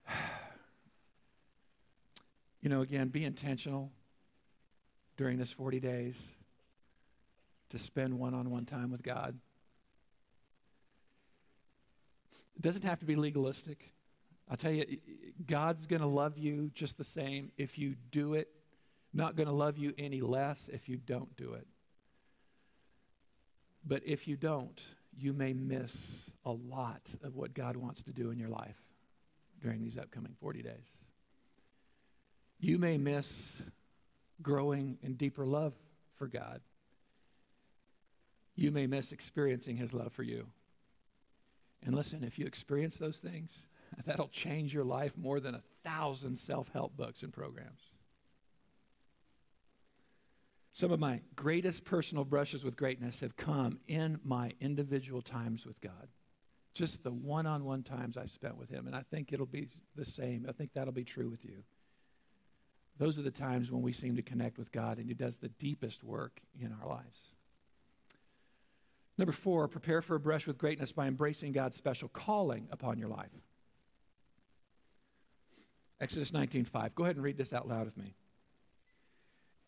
You 2.60 2.68
know, 2.68 2.80
again, 2.80 3.06
be 3.06 3.24
intentional 3.24 3.92
during 5.16 5.38
this 5.38 5.52
40 5.52 5.78
days 5.78 6.20
to 7.70 7.78
spend 7.78 8.18
one 8.18 8.34
on 8.34 8.50
one 8.50 8.64
time 8.64 8.90
with 8.90 9.02
God. 9.02 9.38
It 12.56 12.62
doesn't 12.62 12.82
have 12.82 12.98
to 13.00 13.06
be 13.06 13.16
legalistic. 13.16 13.92
I'll 14.50 14.56
tell 14.56 14.72
you, 14.72 14.98
God's 15.46 15.86
going 15.86 16.00
to 16.00 16.08
love 16.08 16.38
you 16.38 16.70
just 16.74 16.96
the 16.96 17.04
same 17.04 17.52
if 17.58 17.78
you 17.78 17.94
do 18.10 18.34
it, 18.34 18.48
not 19.12 19.36
going 19.36 19.46
to 19.48 19.54
love 19.54 19.76
you 19.76 19.92
any 19.98 20.20
less 20.20 20.68
if 20.72 20.88
you 20.88 20.96
don't 20.96 21.36
do 21.36 21.52
it. 21.54 21.66
But 23.86 24.02
if 24.04 24.26
you 24.26 24.36
don't, 24.36 24.82
you 25.16 25.32
may 25.32 25.52
miss 25.52 26.30
a 26.44 26.52
lot 26.52 27.02
of 27.22 27.36
what 27.36 27.54
God 27.54 27.76
wants 27.76 28.02
to 28.04 28.12
do 28.12 28.30
in 28.30 28.38
your 28.38 28.48
life 28.48 28.76
during 29.62 29.80
these 29.80 29.98
upcoming 29.98 30.34
40 30.40 30.62
days. 30.62 30.98
You 32.60 32.78
may 32.78 32.98
miss 32.98 33.60
growing 34.42 34.98
in 35.02 35.14
deeper 35.14 35.46
love 35.46 35.74
for 36.16 36.26
God. 36.26 36.60
You 38.58 38.72
may 38.72 38.88
miss 38.88 39.12
experiencing 39.12 39.76
His 39.76 39.94
love 39.94 40.12
for 40.12 40.24
you. 40.24 40.48
And 41.86 41.94
listen, 41.94 42.24
if 42.24 42.40
you 42.40 42.44
experience 42.44 42.96
those 42.96 43.18
things, 43.18 43.52
that'll 44.04 44.26
change 44.28 44.74
your 44.74 44.82
life 44.82 45.12
more 45.16 45.38
than 45.38 45.54
a 45.54 45.62
thousand 45.84 46.36
self 46.36 46.68
help 46.72 46.96
books 46.96 47.22
and 47.22 47.32
programs. 47.32 47.80
Some 50.72 50.90
of 50.90 50.98
my 50.98 51.20
greatest 51.36 51.84
personal 51.84 52.24
brushes 52.24 52.64
with 52.64 52.76
greatness 52.76 53.20
have 53.20 53.36
come 53.36 53.78
in 53.86 54.18
my 54.24 54.50
individual 54.60 55.22
times 55.22 55.64
with 55.64 55.80
God. 55.80 56.08
Just 56.74 57.04
the 57.04 57.12
one 57.12 57.46
on 57.46 57.64
one 57.64 57.84
times 57.84 58.16
I've 58.16 58.32
spent 58.32 58.56
with 58.56 58.70
Him. 58.70 58.88
And 58.88 58.96
I 58.96 59.04
think 59.08 59.32
it'll 59.32 59.46
be 59.46 59.68
the 59.94 60.04
same. 60.04 60.46
I 60.48 60.52
think 60.52 60.70
that'll 60.74 60.92
be 60.92 61.04
true 61.04 61.30
with 61.30 61.44
you. 61.44 61.62
Those 62.98 63.20
are 63.20 63.22
the 63.22 63.30
times 63.30 63.70
when 63.70 63.82
we 63.82 63.92
seem 63.92 64.16
to 64.16 64.22
connect 64.22 64.58
with 64.58 64.72
God 64.72 64.98
and 64.98 65.06
He 65.06 65.14
does 65.14 65.38
the 65.38 65.48
deepest 65.48 66.02
work 66.02 66.40
in 66.60 66.74
our 66.82 66.88
lives. 66.88 67.20
Number 69.18 69.32
four, 69.32 69.66
prepare 69.66 70.00
for 70.00 70.14
a 70.14 70.20
brush 70.20 70.46
with 70.46 70.58
greatness 70.58 70.92
by 70.92 71.08
embracing 71.08 71.50
God's 71.50 71.76
special 71.76 72.08
calling 72.08 72.68
upon 72.70 72.98
your 72.98 73.08
life. 73.08 73.32
Exodus 76.00 76.30
19:5. 76.30 76.94
Go 76.94 77.02
ahead 77.02 77.16
and 77.16 77.24
read 77.24 77.36
this 77.36 77.52
out 77.52 77.66
loud 77.66 77.86
with 77.86 77.96
me. 77.96 78.14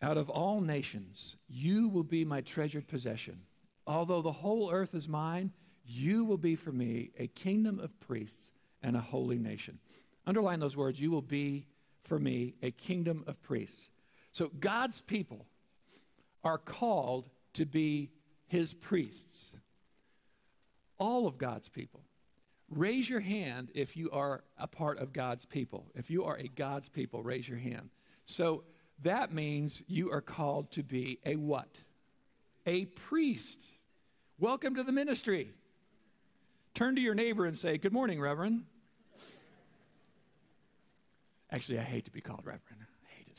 Out 0.00 0.16
of 0.16 0.30
all 0.30 0.60
nations, 0.60 1.36
you 1.48 1.88
will 1.88 2.04
be 2.04 2.24
my 2.24 2.40
treasured 2.40 2.86
possession. 2.86 3.44
Although 3.86 4.22
the 4.22 4.32
whole 4.32 4.70
earth 4.70 4.94
is 4.94 5.08
mine, 5.08 5.52
you 5.84 6.24
will 6.24 6.38
be 6.38 6.54
for 6.54 6.70
me 6.70 7.10
a 7.18 7.26
kingdom 7.26 7.80
of 7.80 7.98
priests 7.98 8.52
and 8.82 8.96
a 8.96 9.00
holy 9.00 9.38
nation. 9.38 9.80
Underline 10.26 10.60
those 10.60 10.76
words. 10.76 11.00
You 11.00 11.10
will 11.10 11.22
be 11.22 11.66
for 12.04 12.20
me 12.20 12.54
a 12.62 12.70
kingdom 12.70 13.24
of 13.26 13.42
priests. 13.42 13.90
So 14.30 14.48
God's 14.60 15.00
people 15.00 15.44
are 16.44 16.58
called 16.58 17.28
to 17.54 17.66
be 17.66 18.12
his 18.50 18.74
priests. 18.74 19.46
All 20.98 21.28
of 21.28 21.38
God's 21.38 21.68
people. 21.68 22.00
Raise 22.68 23.08
your 23.08 23.20
hand 23.20 23.70
if 23.74 23.96
you 23.96 24.10
are 24.10 24.42
a 24.58 24.66
part 24.66 24.98
of 24.98 25.12
God's 25.12 25.44
people. 25.44 25.86
If 25.94 26.10
you 26.10 26.24
are 26.24 26.36
a 26.36 26.48
God's 26.48 26.88
people, 26.88 27.22
raise 27.22 27.48
your 27.48 27.58
hand. 27.58 27.90
So 28.26 28.64
that 29.02 29.32
means 29.32 29.82
you 29.86 30.10
are 30.10 30.20
called 30.20 30.72
to 30.72 30.82
be 30.82 31.20
a 31.24 31.36
what? 31.36 31.68
A 32.66 32.86
priest. 32.86 33.60
Welcome 34.40 34.74
to 34.74 34.82
the 34.82 34.92
ministry. 34.92 35.52
Turn 36.74 36.96
to 36.96 37.00
your 37.00 37.14
neighbor 37.14 37.46
and 37.46 37.56
say, 37.56 37.78
Good 37.78 37.92
morning, 37.92 38.20
Reverend. 38.20 38.64
Actually, 41.52 41.78
I 41.78 41.82
hate 41.82 42.06
to 42.06 42.10
be 42.10 42.20
called 42.20 42.44
Reverend. 42.44 42.80
I 42.80 43.14
hate 43.16 43.28
it. 43.28 43.38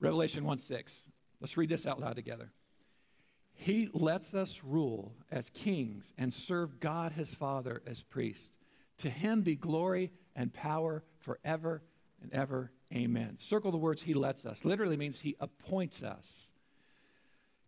Revelation 0.00 0.44
1 0.44 0.58
6. 0.58 0.98
Let's 1.42 1.58
read 1.58 1.68
this 1.68 1.86
out 1.86 2.00
loud 2.00 2.16
together. 2.16 2.50
He 3.62 3.88
lets 3.92 4.34
us 4.34 4.60
rule 4.64 5.12
as 5.30 5.48
kings 5.50 6.12
and 6.18 6.34
serve 6.34 6.80
God 6.80 7.12
his 7.12 7.32
Father 7.32 7.80
as 7.86 8.02
priests. 8.02 8.58
To 8.98 9.08
him 9.08 9.42
be 9.42 9.54
glory 9.54 10.10
and 10.34 10.52
power 10.52 11.04
forever 11.20 11.80
and 12.20 12.32
ever. 12.32 12.72
Amen. 12.92 13.36
Circle 13.38 13.70
the 13.70 13.78
words 13.78 14.02
he 14.02 14.14
lets 14.14 14.46
us. 14.46 14.64
Literally 14.64 14.96
means 14.96 15.20
he 15.20 15.36
appoints 15.38 16.02
us. 16.02 16.50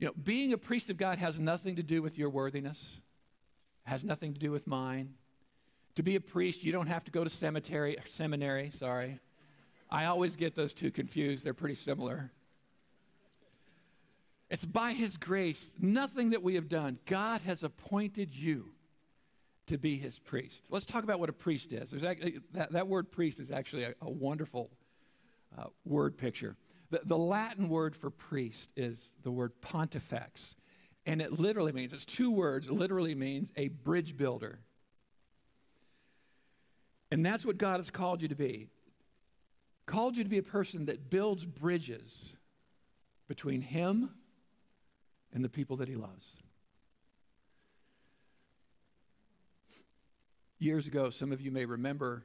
You 0.01 0.09
know, 0.09 0.15
being 0.25 0.53
a 0.53 0.59
priest 0.59 0.91
of 0.91 0.97
God 0.97 1.19
has 1.19 1.39
nothing 1.39 1.77
to 1.77 1.83
do 1.85 2.03
with 2.03 2.19
your 2.19 2.29
worthiness, 2.29 2.85
has 3.85 4.03
nothing 4.03 4.35
to 4.35 4.41
do 4.41 4.51
with 4.51 4.67
mine. 4.67 5.15
To 5.95 6.03
be 6.03 6.17
a 6.17 6.21
priest, 6.21 6.65
you 6.65 6.73
don't 6.73 6.89
have 6.89 7.05
to 7.05 7.13
go 7.13 7.23
to 7.23 7.31
cemetery, 7.31 7.97
seminary, 8.09 8.71
sorry. 8.71 9.21
I 9.89 10.07
always 10.07 10.35
get 10.35 10.57
those 10.57 10.75
two 10.75 10.91
confused. 10.91 11.45
They're 11.45 11.55
pretty 11.55 11.77
similar. 11.77 12.33
It's 14.51 14.65
by 14.65 14.93
His 14.93 15.17
grace, 15.17 15.75
nothing 15.79 16.31
that 16.31 16.43
we 16.43 16.55
have 16.55 16.69
done. 16.69 16.99
God 17.07 17.41
has 17.43 17.63
appointed 17.63 18.35
you 18.35 18.71
to 19.67 19.79
be 19.79 19.97
His 19.97 20.19
priest. 20.19 20.67
Let's 20.71 20.85
talk 20.87 21.05
about 21.05 21.19
what 21.19 21.29
a 21.29 21.33
priest 21.33 21.73
is. 21.73 21.93
Actually, 22.05 22.39
that, 22.53 22.73
that 22.73 22.87
word 22.87 23.11
priest 23.11 23.41
is 23.41 23.51
actually 23.51 23.85
a, 23.85 23.95
a 24.03 24.11
wonderful 24.11 24.71
uh, 25.59 25.65
word 25.85 26.19
picture. 26.19 26.57
The, 26.91 27.01
the 27.05 27.17
Latin 27.19 27.69
word 27.69 27.97
for 27.97 28.11
priest 28.11 28.69
is 28.77 29.13
the 29.23 29.31
word 29.31 29.53
pontifex. 29.61 30.55
And 31.07 31.21
it 31.21 31.39
literally 31.39 31.73
means, 31.73 31.93
it's 31.93 32.05
two 32.05 32.31
words, 32.31 32.71
literally 32.71 33.15
means 33.15 33.53
a 33.57 33.69
bridge 33.69 34.17
builder. 34.17 34.59
And 37.11 37.25
that's 37.25 37.45
what 37.45 37.59
God 37.59 37.79
has 37.79 37.91
called 37.91 38.23
you 38.23 38.29
to 38.29 38.35
be. 38.35 38.69
Called 39.87 40.17
you 40.17 40.25
to 40.25 40.31
be 40.31 40.39
a 40.39 40.43
person 40.43 40.87
that 40.87 41.11
builds 41.11 41.45
bridges 41.45 42.35
between 43.29 43.61
Him 43.61 44.11
and 45.35 45.45
the 45.45 45.49
people 45.49 45.77
that 45.79 45.89
He 45.89 45.97
loves. 45.97 46.25
Years 50.59 50.87
ago, 50.87 51.11
some 51.11 51.33
of 51.33 51.41
you 51.41 51.51
may 51.51 51.65
remember 51.67 52.25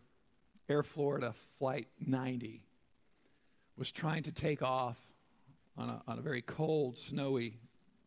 Air 0.69 0.83
Florida 0.83 1.33
Flight 1.57 1.87
90 1.99 2.63
was 3.75 3.91
trying 3.91 4.23
to 4.23 4.31
take 4.31 4.61
off 4.61 4.97
on 5.77 5.89
a, 5.89 6.01
on 6.07 6.19
a 6.19 6.21
very 6.21 6.41
cold, 6.41 6.97
snowy, 6.97 7.57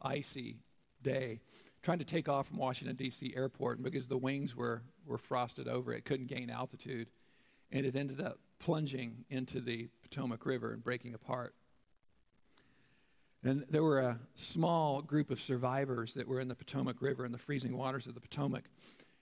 icy 0.01 0.57
day 1.03 1.41
trying 1.83 1.99
to 1.99 2.05
take 2.05 2.29
off 2.29 2.47
from 2.47 2.59
Washington, 2.59 2.97
D.C. 2.97 3.35
airport, 3.37 3.79
and 3.79 3.85
because 3.85 4.07
the 4.07 4.17
wings 4.17 4.55
were, 4.55 4.83
were 5.05 5.19
frosted 5.19 5.67
over, 5.67 5.93
it 5.93 6.05
couldn't 6.05 6.29
gain 6.29 6.49
altitude. 6.49 7.09
And 7.73 7.85
it 7.85 7.97
ended 7.97 8.21
up 8.21 8.39
plunging 8.61 9.25
into 9.31 9.61
the 9.61 9.89
Potomac 10.03 10.47
River 10.47 10.73
and 10.73 10.83
breaking 10.83 11.15
apart. 11.15 11.55
And 13.45 13.65
there 13.71 13.83
were 13.83 14.01
a 14.01 14.21
small 14.35 15.03
group 15.03 15.31
of 15.31 15.41
survivors 15.41 16.15
that 16.15 16.29
were 16.29 16.41
in 16.41 16.49
the 16.49 16.55
Potomac 16.55 17.03
River 17.03 17.27
in 17.27 17.33
the 17.33 17.39
freezing 17.39 17.77
waters 17.77 18.07
of 18.07 18.15
the 18.15 18.21
Potomac. 18.21 18.65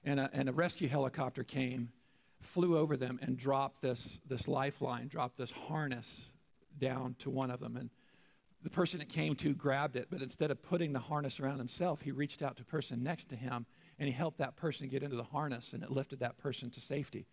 And 0.04 0.20
a, 0.20 0.30
and 0.32 0.48
a 0.48 0.52
rescue 0.52 0.88
helicopter 0.88 1.42
came, 1.42 1.90
flew 2.40 2.76
over 2.76 2.96
them, 2.96 3.18
and 3.22 3.36
dropped 3.36 3.80
this, 3.80 4.18
this 4.26 4.46
lifeline, 4.46 5.08
dropped 5.08 5.38
this 5.38 5.50
harness 5.50 6.22
down 6.78 7.16
to 7.20 7.30
one 7.30 7.50
of 7.50 7.60
them. 7.60 7.76
And 7.76 7.90
the 8.62 8.70
person 8.70 9.00
it 9.00 9.08
came 9.08 9.34
to 9.36 9.54
grabbed 9.54 9.96
it, 9.96 10.08
but 10.10 10.20
instead 10.20 10.50
of 10.50 10.62
putting 10.62 10.92
the 10.92 10.98
harness 10.98 11.40
around 11.40 11.58
himself, 11.58 12.02
he 12.02 12.10
reached 12.10 12.42
out 12.42 12.56
to 12.56 12.62
the 12.62 12.70
person 12.70 13.02
next 13.02 13.30
to 13.30 13.36
him 13.36 13.64
and 13.98 14.06
he 14.06 14.12
helped 14.12 14.38
that 14.38 14.56
person 14.56 14.88
get 14.88 15.02
into 15.02 15.16
the 15.16 15.22
harness 15.22 15.72
and 15.72 15.82
it 15.82 15.90
lifted 15.90 16.20
that 16.20 16.36
person 16.38 16.68
to 16.70 16.80
safety, 16.80 17.26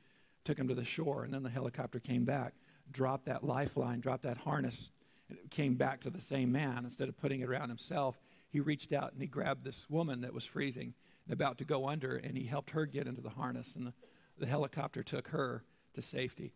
took 0.46 0.58
him 0.58 0.70
to 0.70 0.76
the 0.76 0.86
shore, 0.86 1.26
and 1.26 1.34
then 1.34 1.44
the 1.44 1.50
helicopter 1.50 2.00
came 2.00 2.24
back, 2.24 2.54
dropped 2.92 3.26
that 3.26 3.44
lifeline, 3.44 4.00
dropped 4.00 4.24
that 4.24 4.38
harness, 4.38 4.92
and 5.30 5.38
it 5.38 5.52
came 5.52 5.76
back 5.76 6.02
to 6.02 6.10
the 6.10 6.22
same 6.22 6.52
man. 6.52 6.84
Instead 6.84 7.10
of 7.10 7.18
putting 7.18 7.42
it 7.42 7.50
around 7.50 7.70
himself, 7.70 8.20
he 8.50 8.60
reached 8.60 8.94
out 8.94 9.14
and 9.14 9.22
he 9.22 9.28
grabbed 9.28 9.64
this 9.64 9.90
woman 9.90 10.22
that 10.22 10.34
was 10.34 10.46
freezing 10.46 10.94
and 11.26 11.34
about 11.34 11.58
to 11.58 11.66
go 11.66 11.88
under 11.88 12.16
and 12.18 12.38
he 12.38 12.46
helped 12.46 12.70
her 12.72 12.86
get 12.86 13.08
into 13.08 13.22
the 13.22 13.30
harness 13.30 13.76
and 13.76 13.88
the, 13.88 13.94
the 14.40 14.46
helicopter 14.46 15.04
took 15.04 15.28
her 15.30 15.64
to 15.94 16.02
safety. 16.02 16.54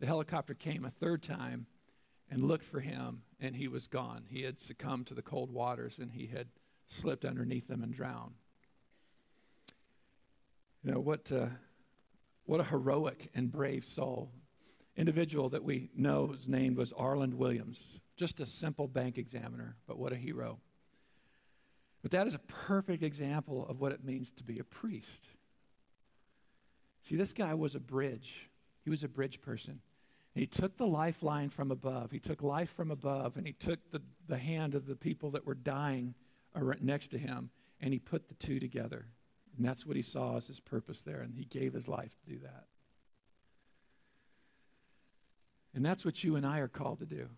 The 0.00 0.06
helicopter 0.06 0.54
came 0.54 0.84
a 0.84 0.90
third 0.90 1.22
time 1.22 1.66
and 2.30 2.48
looked 2.48 2.64
for 2.64 2.80
him, 2.80 3.22
and 3.38 3.54
he 3.54 3.68
was 3.68 3.86
gone. 3.86 4.24
He 4.28 4.42
had 4.42 4.58
succumbed 4.58 5.06
to 5.08 5.14
the 5.14 5.22
cold 5.22 5.50
waters 5.50 5.98
and 5.98 6.10
he 6.10 6.26
had 6.26 6.48
slipped 6.88 7.24
underneath 7.24 7.68
them 7.68 7.82
and 7.82 7.92
drowned. 7.92 8.34
You 10.82 10.92
know, 10.92 11.00
what, 11.00 11.30
uh, 11.32 11.46
what 12.44 12.60
a 12.60 12.64
heroic 12.64 13.30
and 13.34 13.50
brave 13.50 13.84
soul. 13.84 14.30
Individual 14.96 15.48
that 15.48 15.64
we 15.64 15.90
know 15.96 16.28
his 16.28 16.48
name 16.48 16.74
was 16.74 16.92
Arland 16.92 17.34
Williams, 17.34 17.82
just 18.16 18.40
a 18.40 18.46
simple 18.46 18.86
bank 18.86 19.18
examiner, 19.18 19.76
but 19.86 19.98
what 19.98 20.12
a 20.12 20.16
hero. 20.16 20.58
But 22.02 22.12
that 22.12 22.26
is 22.26 22.34
a 22.34 22.38
perfect 22.38 23.02
example 23.02 23.66
of 23.68 23.80
what 23.80 23.92
it 23.92 24.04
means 24.04 24.30
to 24.32 24.44
be 24.44 24.58
a 24.58 24.64
priest. 24.64 25.26
See, 27.02 27.16
this 27.16 27.32
guy 27.32 27.54
was 27.54 27.74
a 27.74 27.80
bridge. 27.80 28.50
He 28.84 28.90
was 28.90 29.02
a 29.02 29.08
bridge 29.08 29.40
person. 29.40 29.80
He 30.34 30.46
took 30.46 30.76
the 30.76 30.86
lifeline 30.86 31.48
from 31.48 31.70
above. 31.70 32.10
He 32.10 32.18
took 32.18 32.42
life 32.42 32.70
from 32.70 32.90
above, 32.90 33.36
and 33.36 33.46
he 33.46 33.52
took 33.52 33.78
the, 33.90 34.02
the 34.28 34.38
hand 34.38 34.74
of 34.74 34.86
the 34.86 34.96
people 34.96 35.30
that 35.30 35.46
were 35.46 35.54
dying 35.54 36.14
next 36.80 37.08
to 37.08 37.18
him, 37.18 37.50
and 37.80 37.92
he 37.92 37.98
put 37.98 38.28
the 38.28 38.34
two 38.34 38.60
together. 38.60 39.06
And 39.56 39.66
that's 39.66 39.86
what 39.86 39.96
he 39.96 40.02
saw 40.02 40.36
as 40.36 40.46
his 40.46 40.60
purpose 40.60 41.02
there, 41.02 41.20
and 41.20 41.34
he 41.34 41.44
gave 41.44 41.72
his 41.72 41.88
life 41.88 42.14
to 42.24 42.32
do 42.32 42.38
that. 42.40 42.66
And 45.74 45.84
that's 45.84 46.04
what 46.04 46.22
you 46.22 46.36
and 46.36 46.46
I 46.46 46.58
are 46.58 46.68
called 46.68 47.00
to 47.00 47.06
do. 47.06 47.28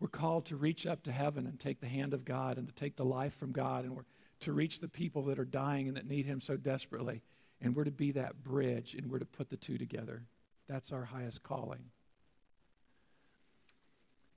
We're 0.00 0.08
called 0.08 0.46
to 0.46 0.56
reach 0.56 0.86
up 0.86 1.02
to 1.04 1.12
heaven 1.12 1.46
and 1.46 1.58
take 1.58 1.80
the 1.80 1.86
hand 1.86 2.12
of 2.12 2.24
God 2.24 2.58
and 2.58 2.68
to 2.68 2.74
take 2.74 2.96
the 2.96 3.04
life 3.04 3.34
from 3.36 3.52
God, 3.52 3.84
and 3.84 3.96
we're 3.96 4.04
to 4.40 4.52
reach 4.52 4.80
the 4.80 4.88
people 4.88 5.24
that 5.24 5.38
are 5.38 5.44
dying 5.44 5.88
and 5.88 5.96
that 5.96 6.06
need 6.06 6.26
Him 6.26 6.40
so 6.40 6.56
desperately. 6.56 7.22
And 7.62 7.74
we're 7.74 7.84
to 7.84 7.90
be 7.90 8.12
that 8.12 8.42
bridge, 8.42 8.94
and 8.94 9.10
we're 9.10 9.20
to 9.20 9.24
put 9.24 9.48
the 9.48 9.56
two 9.56 9.78
together. 9.78 10.22
That's 10.68 10.92
our 10.92 11.04
highest 11.04 11.42
calling. 11.42 11.84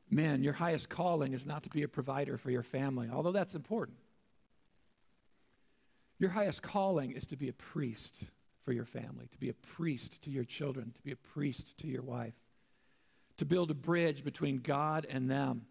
Men, 0.09 0.41
your 0.41 0.53
highest 0.53 0.87
calling 0.87 1.33
is 1.33 1.45
not 1.45 1.63
to 1.63 1.69
be 1.69 1.83
a 1.83 1.87
provider 1.87 2.37
for 2.37 2.49
your 2.49 2.63
family, 2.63 3.09
although 3.11 3.33
that's 3.33 3.55
important. 3.55 3.97
Your 6.19 6.29
highest 6.29 6.61
calling 6.61 7.11
is 7.11 7.27
to 7.27 7.35
be 7.35 7.49
a 7.49 7.53
priest 7.53 8.23
for 8.67 8.73
your 8.73 8.83
family, 8.83 9.29
to 9.31 9.37
be 9.37 9.47
a 9.47 9.53
priest 9.53 10.21
to 10.21 10.29
your 10.29 10.43
children, 10.43 10.91
to 10.93 11.01
be 11.01 11.13
a 11.13 11.15
priest 11.15 11.77
to 11.77 11.87
your 11.87 12.01
wife, 12.01 12.33
to 13.37 13.45
build 13.45 13.71
a 13.71 13.73
bridge 13.73 14.25
between 14.25 14.57
God 14.57 15.07
and 15.09 15.31
them 15.31 15.61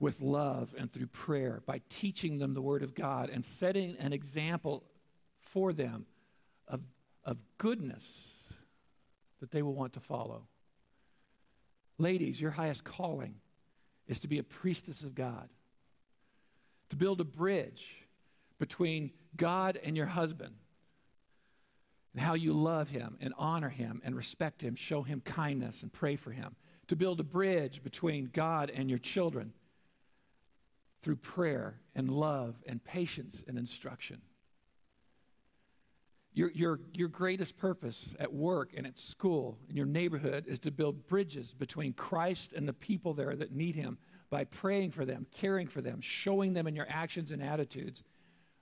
with 0.00 0.22
love 0.22 0.74
and 0.78 0.90
through 0.90 1.08
prayer 1.08 1.60
by 1.66 1.82
teaching 1.90 2.38
them 2.38 2.54
the 2.54 2.62
Word 2.62 2.82
of 2.82 2.94
God 2.94 3.28
and 3.28 3.44
setting 3.44 3.94
an 3.98 4.14
example 4.14 4.84
for 5.38 5.74
them 5.74 6.06
of, 6.66 6.80
of 7.26 7.36
goodness 7.58 8.54
that 9.40 9.50
they 9.50 9.60
will 9.60 9.74
want 9.74 9.92
to 9.92 10.00
follow. 10.00 10.46
Ladies, 11.98 12.40
your 12.40 12.52
highest 12.52 12.84
calling 12.84 13.34
is 14.08 14.18
to 14.20 14.28
be 14.28 14.38
a 14.38 14.42
priestess 14.42 15.02
of 15.02 15.14
God, 15.14 15.50
to 16.88 16.96
build 16.96 17.20
a 17.20 17.24
bridge 17.24 17.86
between 18.58 19.10
God 19.36 19.78
and 19.84 19.94
your 19.94 20.06
husband, 20.06 20.54
and 22.12 22.22
how 22.22 22.34
you 22.34 22.52
love 22.52 22.88
him 22.88 23.16
and 23.20 23.32
honor 23.38 23.68
him 23.68 24.00
and 24.04 24.14
respect 24.14 24.60
him, 24.60 24.74
show 24.74 25.02
him 25.02 25.20
kindness 25.22 25.82
and 25.82 25.92
pray 25.92 26.16
for 26.16 26.30
him, 26.30 26.54
to 26.88 26.96
build 26.96 27.20
a 27.20 27.24
bridge 27.24 27.82
between 27.82 28.30
God 28.32 28.70
and 28.70 28.90
your 28.90 28.98
children 28.98 29.52
through 31.02 31.16
prayer 31.16 31.80
and 31.94 32.10
love 32.10 32.54
and 32.66 32.82
patience 32.84 33.42
and 33.48 33.58
instruction. 33.58 34.20
Your, 36.34 36.50
your, 36.52 36.80
your 36.94 37.08
greatest 37.08 37.58
purpose 37.58 38.14
at 38.18 38.32
work 38.32 38.70
and 38.74 38.86
at 38.86 38.98
school, 38.98 39.58
in 39.68 39.76
your 39.76 39.86
neighborhood, 39.86 40.46
is 40.46 40.58
to 40.60 40.70
build 40.70 41.06
bridges 41.06 41.52
between 41.52 41.92
Christ 41.92 42.54
and 42.54 42.66
the 42.66 42.72
people 42.72 43.12
there 43.12 43.36
that 43.36 43.52
need 43.52 43.74
Him 43.74 43.98
by 44.30 44.44
praying 44.44 44.92
for 44.92 45.04
them, 45.04 45.26
caring 45.30 45.66
for 45.66 45.82
them, 45.82 46.00
showing 46.00 46.54
them 46.54 46.66
in 46.66 46.74
your 46.74 46.86
actions 46.88 47.32
and 47.32 47.42
attitudes 47.42 48.02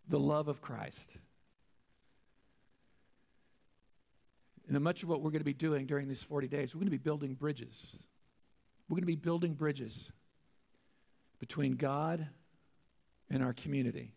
the 0.09 0.19
love 0.19 0.49
of 0.49 0.61
Christ. 0.61 1.19
And 4.71 4.81
much 4.85 5.03
of 5.03 5.09
what 5.09 5.21
we're 5.21 5.31
going 5.31 5.41
to 5.41 5.45
be 5.45 5.53
doing 5.53 5.85
during 5.87 6.07
these 6.07 6.23
40 6.23 6.47
days, 6.47 6.75
we're 6.75 6.79
going 6.79 6.87
to 6.87 6.93
be 6.93 6.97
building 6.97 7.35
bridges. 7.35 7.97
We're 8.89 8.95
going 8.95 9.03
to 9.03 9.07
be 9.07 9.17
building 9.17 9.55
bridges 9.55 10.11
between 11.41 11.75
God 11.75 12.29
and 13.29 13.43
our 13.43 13.53
community, 13.53 14.15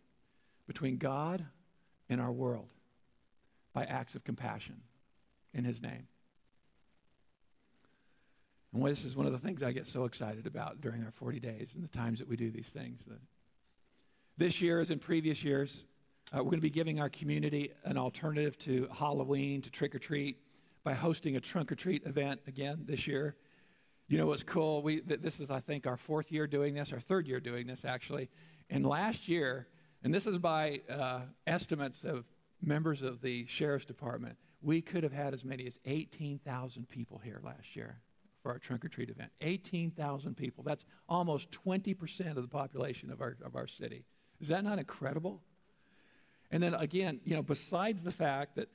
between 0.67 0.97
God 0.97 1.43
and 2.07 2.21
our 2.21 2.31
world 2.31 2.67
by 3.73 3.85
acts 3.85 4.13
of 4.13 4.23
compassion 4.23 4.79
in 5.55 5.63
His 5.63 5.81
name. 5.81 6.07
And 8.73 8.85
this 8.85 9.05
is 9.05 9.15
one 9.15 9.25
of 9.25 9.31
the 9.31 9.39
things 9.39 9.63
I 9.63 9.71
get 9.71 9.87
so 9.87 10.05
excited 10.05 10.45
about 10.45 10.81
during 10.81 11.03
our 11.03 11.11
40 11.11 11.39
days 11.39 11.71
and 11.73 11.83
the 11.83 11.97
times 11.97 12.19
that 12.19 12.27
we 12.27 12.35
do 12.35 12.51
these 12.51 12.67
things. 12.67 13.01
This 14.37 14.61
year, 14.61 14.79
as 14.79 14.91
in 14.91 14.99
previous 14.99 15.43
years, 15.43 15.87
uh, 16.33 16.37
we're 16.37 16.45
going 16.45 16.57
to 16.57 16.61
be 16.61 16.69
giving 16.69 16.99
our 16.99 17.09
community 17.09 17.71
an 17.83 17.97
alternative 17.97 18.57
to 18.57 18.87
Halloween, 18.91 19.61
to 19.61 19.69
trick 19.69 19.93
or 19.93 19.99
treat, 19.99 20.37
by 20.83 20.93
hosting 20.93 21.35
a 21.35 21.39
trunk 21.39 21.71
or 21.71 21.75
treat 21.75 22.03
event 22.05 22.41
again 22.47 22.79
this 22.85 23.05
year. 23.05 23.35
You 24.07 24.17
know 24.17 24.25
what's 24.25 24.43
cool? 24.43 24.81
We, 24.81 25.01
th- 25.01 25.21
this 25.21 25.39
is, 25.39 25.51
I 25.51 25.59
think, 25.59 25.85
our 25.85 25.95
fourth 25.95 26.31
year 26.31 26.47
doing 26.47 26.73
this, 26.73 26.91
our 26.91 26.99
third 26.99 27.27
year 27.27 27.39
doing 27.39 27.67
this, 27.67 27.85
actually. 27.85 28.29
And 28.69 28.85
last 28.85 29.27
year, 29.27 29.67
and 30.03 30.13
this 30.13 30.25
is 30.25 30.37
by 30.39 30.81
uh, 30.89 31.21
estimates 31.45 32.03
of 32.03 32.25
members 32.61 33.03
of 33.03 33.21
the 33.21 33.45
sheriff's 33.45 33.85
department, 33.85 34.35
we 34.61 34.81
could 34.81 35.03
have 35.03 35.13
had 35.13 35.33
as 35.33 35.45
many 35.45 35.67
as 35.67 35.77
18,000 35.85 36.87
people 36.89 37.19
here 37.23 37.41
last 37.43 37.75
year 37.75 37.99
for 38.41 38.51
our 38.51 38.59
trunk 38.59 38.83
or 38.83 38.89
treat 38.89 39.09
event. 39.09 39.31
18,000 39.41 40.35
people. 40.35 40.63
That's 40.63 40.85
almost 41.07 41.49
20% 41.51 42.35
of 42.35 42.41
the 42.41 42.47
population 42.47 43.11
of 43.11 43.21
our, 43.21 43.37
of 43.45 43.55
our 43.55 43.67
city. 43.67 44.03
Is 44.41 44.47
that 44.47 44.63
not 44.63 44.79
incredible? 44.79 45.41
And 46.53 46.61
then 46.61 46.75
again, 46.75 47.19
you 47.23 47.35
know, 47.35 47.41
besides 47.41 48.03
the 48.03 48.11
fact 48.11 48.57
that 48.57 48.69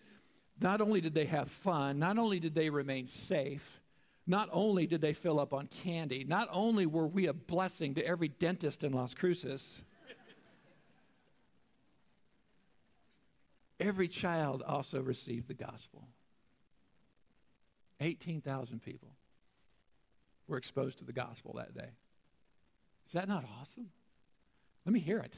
not 0.60 0.80
only 0.80 1.00
did 1.00 1.14
they 1.14 1.26
have 1.26 1.48
fun, 1.48 2.00
not 2.00 2.18
only 2.18 2.40
did 2.40 2.52
they 2.52 2.70
remain 2.70 3.06
safe, 3.06 3.80
not 4.26 4.48
only 4.50 4.88
did 4.88 5.00
they 5.00 5.12
fill 5.12 5.38
up 5.38 5.54
on 5.54 5.68
candy, 5.68 6.24
not 6.24 6.48
only 6.50 6.86
were 6.86 7.06
we 7.06 7.28
a 7.28 7.32
blessing 7.32 7.94
to 7.94 8.04
every 8.04 8.26
dentist 8.26 8.82
in 8.82 8.92
Las 8.92 9.14
Cruces, 9.14 9.80
every 13.78 14.08
child 14.08 14.64
also 14.66 15.00
received 15.00 15.46
the 15.46 15.54
gospel. 15.54 16.08
18,000 18.00 18.82
people 18.82 19.10
were 20.48 20.58
exposed 20.58 20.98
to 20.98 21.04
the 21.04 21.12
gospel 21.12 21.54
that 21.58 21.76
day. 21.76 21.90
Is 23.06 23.12
that 23.12 23.28
not 23.28 23.44
awesome? 23.60 23.90
Let 24.84 24.92
me 24.92 24.98
hear 24.98 25.20
it. 25.20 25.34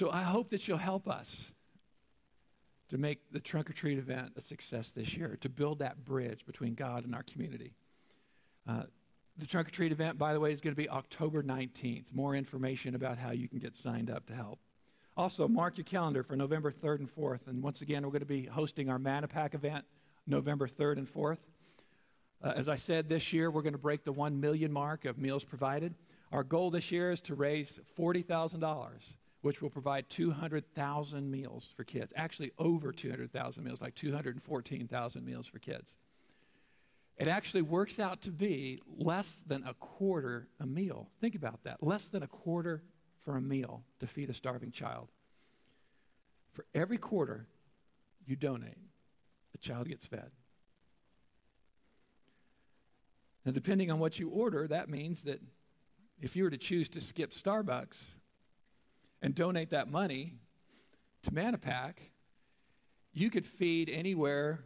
So 0.00 0.10
I 0.10 0.22
hope 0.22 0.48
that 0.48 0.66
you'll 0.66 0.78
help 0.78 1.06
us 1.06 1.36
to 2.88 2.96
make 2.96 3.18
the 3.32 3.38
trunk 3.38 3.68
or 3.68 3.74
treat 3.74 3.98
event 3.98 4.32
a 4.34 4.40
success 4.40 4.92
this 4.92 5.14
year, 5.14 5.36
to 5.42 5.50
build 5.50 5.80
that 5.80 6.06
bridge 6.06 6.46
between 6.46 6.72
God 6.72 7.04
and 7.04 7.14
our 7.14 7.22
community. 7.22 7.74
Uh, 8.66 8.84
the 9.36 9.44
trunk 9.44 9.68
or 9.68 9.72
treat 9.72 9.92
event, 9.92 10.16
by 10.16 10.32
the 10.32 10.40
way, 10.40 10.52
is 10.52 10.62
going 10.62 10.74
to 10.74 10.82
be 10.82 10.88
October 10.88 11.42
19th. 11.42 12.04
More 12.14 12.34
information 12.34 12.94
about 12.94 13.18
how 13.18 13.32
you 13.32 13.46
can 13.46 13.58
get 13.58 13.76
signed 13.76 14.08
up 14.08 14.24
to 14.28 14.32
help. 14.32 14.58
Also, 15.18 15.46
mark 15.46 15.76
your 15.76 15.84
calendar 15.84 16.22
for 16.22 16.34
November 16.34 16.72
3rd 16.72 17.00
and 17.00 17.14
4th. 17.14 17.46
And 17.46 17.62
once 17.62 17.82
again, 17.82 18.02
we're 18.02 18.12
going 18.12 18.20
to 18.20 18.24
be 18.24 18.46
hosting 18.46 18.88
our 18.88 18.98
MannaPack 18.98 19.54
event 19.54 19.84
November 20.26 20.66
3rd 20.66 20.96
and 20.96 21.14
4th. 21.14 21.40
Uh, 22.42 22.54
as 22.56 22.70
I 22.70 22.76
said, 22.76 23.10
this 23.10 23.34
year 23.34 23.50
we're 23.50 23.60
going 23.60 23.74
to 23.74 23.78
break 23.78 24.04
the 24.04 24.12
1 24.12 24.40
million 24.40 24.72
mark 24.72 25.04
of 25.04 25.18
meals 25.18 25.44
provided. 25.44 25.94
Our 26.32 26.42
goal 26.42 26.70
this 26.70 26.90
year 26.90 27.10
is 27.10 27.20
to 27.22 27.34
raise 27.34 27.78
$40,000 27.98 28.88
which 29.42 29.62
will 29.62 29.70
provide 29.70 30.08
200,000 30.10 31.30
meals 31.30 31.72
for 31.76 31.84
kids. 31.84 32.12
Actually, 32.16 32.52
over 32.58 32.92
200,000 32.92 33.64
meals, 33.64 33.80
like 33.80 33.94
214,000 33.94 35.24
meals 35.24 35.46
for 35.46 35.58
kids. 35.58 35.94
It 37.16 37.28
actually 37.28 37.62
works 37.62 37.98
out 37.98 38.22
to 38.22 38.30
be 38.30 38.80
less 38.98 39.42
than 39.46 39.62
a 39.66 39.74
quarter 39.74 40.48
a 40.58 40.66
meal. 40.66 41.08
Think 41.20 41.34
about 41.34 41.62
that. 41.64 41.82
Less 41.82 42.08
than 42.08 42.22
a 42.22 42.26
quarter 42.26 42.82
for 43.24 43.36
a 43.36 43.40
meal 43.40 43.82
to 44.00 44.06
feed 44.06 44.30
a 44.30 44.34
starving 44.34 44.72
child. 44.72 45.08
For 46.52 46.64
every 46.74 46.98
quarter 46.98 47.46
you 48.26 48.36
donate, 48.36 48.78
the 49.52 49.58
child 49.58 49.88
gets 49.88 50.06
fed. 50.06 50.30
Now, 53.44 53.52
depending 53.52 53.90
on 53.90 53.98
what 53.98 54.18
you 54.18 54.28
order, 54.28 54.66
that 54.68 54.88
means 54.88 55.22
that 55.22 55.40
if 56.20 56.36
you 56.36 56.44
were 56.44 56.50
to 56.50 56.58
choose 56.58 56.88
to 56.90 57.00
skip 57.00 57.30
Starbucks, 57.30 57.98
and 59.22 59.34
donate 59.34 59.70
that 59.70 59.90
money 59.90 60.34
to 61.22 61.30
MannaPack, 61.30 61.94
you 63.12 63.30
could 63.30 63.44
feed 63.44 63.90
anywhere 63.90 64.60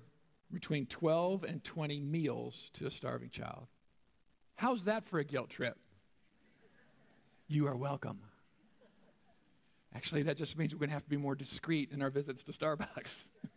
between 0.53 0.87
12 0.87 1.45
and 1.45 1.65
20 1.65 2.01
meals 2.01 2.71
to 2.75 2.87
a 2.87 2.91
starving 2.91 3.31
child. 3.31 3.67
How's 4.57 4.85
that 4.85 5.05
for 5.07 5.19
a 5.19 5.25
guilt 5.25 5.51
trip? 5.51 5.77
You 7.49 7.67
are 7.67 7.77
welcome. 7.77 8.21
Actually, 9.95 10.23
that 10.25 10.37
just 10.37 10.57
means 10.59 10.75
we're 10.75 10.81
going 10.81 10.91
to 10.91 10.95
have 10.95 11.05
to 11.05 11.11
be 11.11 11.17
more 11.17 11.35
discreet 11.35 11.93
in 11.93 12.03
our 12.03 12.11
visits 12.11 12.43
to 12.45 12.53
Starbucks. 12.53 13.25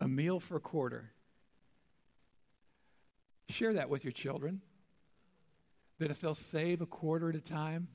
a 0.00 0.08
meal 0.08 0.40
for 0.40 0.56
a 0.56 0.60
quarter. 0.60 1.10
Share 3.48 3.74
that 3.74 3.88
with 3.88 4.04
your 4.04 4.12
children 4.12 4.60
that 5.98 6.10
if 6.10 6.20
they'll 6.20 6.34
save 6.34 6.80
a 6.80 6.86
quarter 6.86 7.30
at 7.30 7.36
a 7.36 7.40
time, 7.40 7.88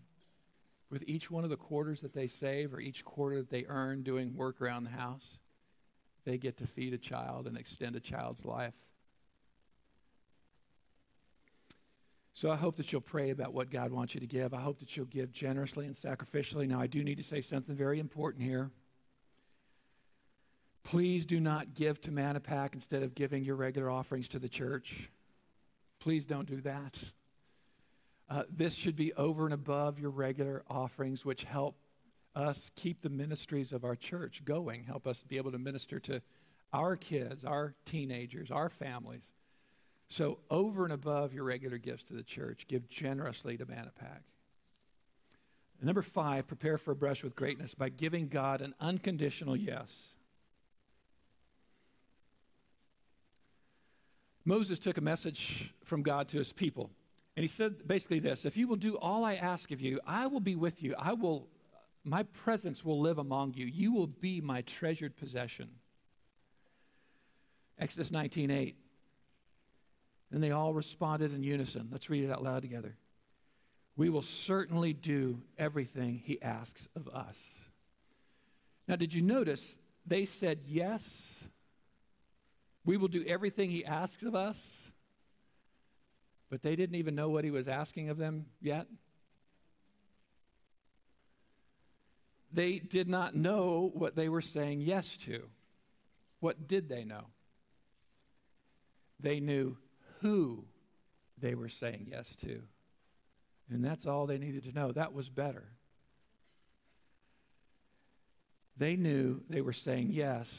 with 0.89 1.03
each 1.07 1.29
one 1.29 1.43
of 1.43 1.49
the 1.49 1.57
quarters 1.57 2.01
that 2.01 2.13
they 2.13 2.27
save 2.27 2.73
or 2.73 2.79
each 2.79 3.05
quarter 3.05 3.37
that 3.37 3.49
they 3.49 3.65
earn 3.67 4.01
doing 4.01 4.35
work 4.35 4.59
around 4.61 4.83
the 4.83 4.89
house, 4.89 5.37
they 6.25 6.37
get 6.37 6.57
to 6.57 6.67
feed 6.67 6.93
a 6.93 6.97
child 6.97 7.47
and 7.47 7.57
extend 7.57 7.95
a 7.95 7.99
child's 7.99 8.43
life. 8.43 8.73
So 12.33 12.49
I 12.49 12.55
hope 12.55 12.77
that 12.77 12.91
you'll 12.91 13.01
pray 13.01 13.31
about 13.31 13.53
what 13.53 13.69
God 13.69 13.91
wants 13.91 14.13
you 14.13 14.21
to 14.21 14.27
give. 14.27 14.53
I 14.53 14.61
hope 14.61 14.79
that 14.79 14.95
you'll 14.95 15.05
give 15.07 15.31
generously 15.31 15.85
and 15.85 15.95
sacrificially. 15.95 16.67
Now, 16.67 16.79
I 16.79 16.87
do 16.87 17.03
need 17.03 17.17
to 17.17 17.23
say 17.23 17.41
something 17.41 17.75
very 17.75 17.99
important 17.99 18.43
here. 18.43 18.69
Please 20.83 21.25
do 21.25 21.39
not 21.39 21.73
give 21.73 21.99
to 22.01 22.11
MannaPack 22.11 22.73
instead 22.73 23.03
of 23.03 23.13
giving 23.13 23.43
your 23.43 23.55
regular 23.55 23.89
offerings 23.89 24.29
to 24.29 24.39
the 24.39 24.47
church. 24.47 25.09
Please 25.99 26.23
don't 26.23 26.47
do 26.47 26.61
that. 26.61 26.95
Uh, 28.29 28.43
this 28.55 28.75
should 28.75 28.95
be 28.95 29.11
over 29.13 29.45
and 29.45 29.53
above 29.53 29.99
your 29.99 30.11
regular 30.11 30.63
offerings, 30.69 31.25
which 31.25 31.43
help 31.43 31.75
us 32.35 32.69
keep 32.75 33.01
the 33.01 33.09
ministries 33.09 33.73
of 33.73 33.83
our 33.83 33.95
church 33.95 34.43
going, 34.45 34.83
help 34.83 35.07
us 35.07 35.23
be 35.23 35.37
able 35.37 35.51
to 35.51 35.57
minister 35.57 35.99
to 35.99 36.21
our 36.71 36.95
kids, 36.95 37.43
our 37.43 37.73
teenagers, 37.85 38.51
our 38.51 38.69
families. 38.69 39.23
So, 40.07 40.39
over 40.49 40.83
and 40.83 40.93
above 40.93 41.33
your 41.33 41.43
regular 41.43 41.77
gifts 41.77 42.03
to 42.05 42.13
the 42.13 42.23
church, 42.23 42.65
give 42.67 42.87
generously 42.89 43.57
to 43.57 43.65
MannaPack. 43.65 44.21
Number 45.81 46.01
five, 46.01 46.47
prepare 46.47 46.77
for 46.77 46.91
a 46.91 46.95
brush 46.95 47.23
with 47.23 47.35
greatness 47.35 47.73
by 47.73 47.89
giving 47.89 48.27
God 48.27 48.61
an 48.61 48.73
unconditional 48.79 49.55
yes. 49.55 50.13
Moses 54.45 54.79
took 54.79 54.97
a 54.97 55.01
message 55.01 55.73
from 55.83 56.01
God 56.01 56.27
to 56.29 56.37
his 56.37 56.51
people. 56.51 56.89
And 57.39 57.45
he 57.45 57.47
said 57.47 57.87
basically 57.87 58.19
this 58.19 58.43
If 58.43 58.57
you 58.57 58.67
will 58.67 58.75
do 58.75 58.97
all 58.97 59.23
I 59.23 59.35
ask 59.35 59.71
of 59.71 59.79
you, 59.79 60.01
I 60.05 60.27
will 60.27 60.41
be 60.41 60.57
with 60.57 60.83
you. 60.83 60.93
I 60.99 61.13
will, 61.13 61.47
my 62.03 62.23
presence 62.23 62.83
will 62.83 62.99
live 62.99 63.17
among 63.17 63.53
you. 63.53 63.65
You 63.65 63.93
will 63.93 64.07
be 64.07 64.41
my 64.41 64.61
treasured 64.63 65.15
possession. 65.15 65.69
Exodus 67.79 68.11
19 68.11 68.51
8. 68.51 68.75
And 70.33 70.43
they 70.43 70.51
all 70.51 70.73
responded 70.73 71.33
in 71.33 71.41
unison. 71.41 71.87
Let's 71.93 72.09
read 72.09 72.25
it 72.25 72.29
out 72.29 72.43
loud 72.43 72.61
together. 72.61 72.97
We 73.95 74.09
will 74.09 74.21
certainly 74.21 74.91
do 74.91 75.41
everything 75.57 76.21
he 76.21 76.41
asks 76.41 76.89
of 76.93 77.07
us. 77.07 77.41
Now, 78.85 78.97
did 78.97 79.13
you 79.13 79.21
notice 79.21 79.77
they 80.05 80.25
said 80.25 80.59
yes? 80.67 81.09
We 82.83 82.97
will 82.97 83.07
do 83.07 83.23
everything 83.25 83.71
he 83.71 83.85
asks 83.85 84.23
of 84.23 84.35
us. 84.35 84.57
But 86.49 86.63
they 86.63 86.75
didn't 86.75 86.95
even 86.95 87.15
know 87.15 87.29
what 87.29 87.43
he 87.43 87.51
was 87.51 87.67
asking 87.67 88.09
of 88.09 88.17
them 88.17 88.45
yet. 88.61 88.87
They 92.51 92.79
did 92.79 93.07
not 93.07 93.35
know 93.35 93.91
what 93.93 94.15
they 94.15 94.29
were 94.29 94.41
saying 94.41 94.81
yes 94.81 95.17
to. 95.17 95.43
What 96.39 96.67
did 96.67 96.89
they 96.89 97.03
know? 97.03 97.25
They 99.19 99.39
knew 99.39 99.77
who 100.21 100.65
they 101.37 101.53
were 101.53 101.69
saying 101.69 102.07
yes 102.09 102.35
to. 102.37 102.61
And 103.69 103.85
that's 103.85 104.07
all 104.07 104.25
they 104.25 104.37
needed 104.39 104.63
to 104.63 104.71
know. 104.71 104.91
That 104.91 105.13
was 105.13 105.29
better. 105.29 105.65
They 108.77 108.95
knew 108.95 109.41
they 109.49 109.61
were 109.61 109.73
saying 109.73 110.09
yes 110.11 110.51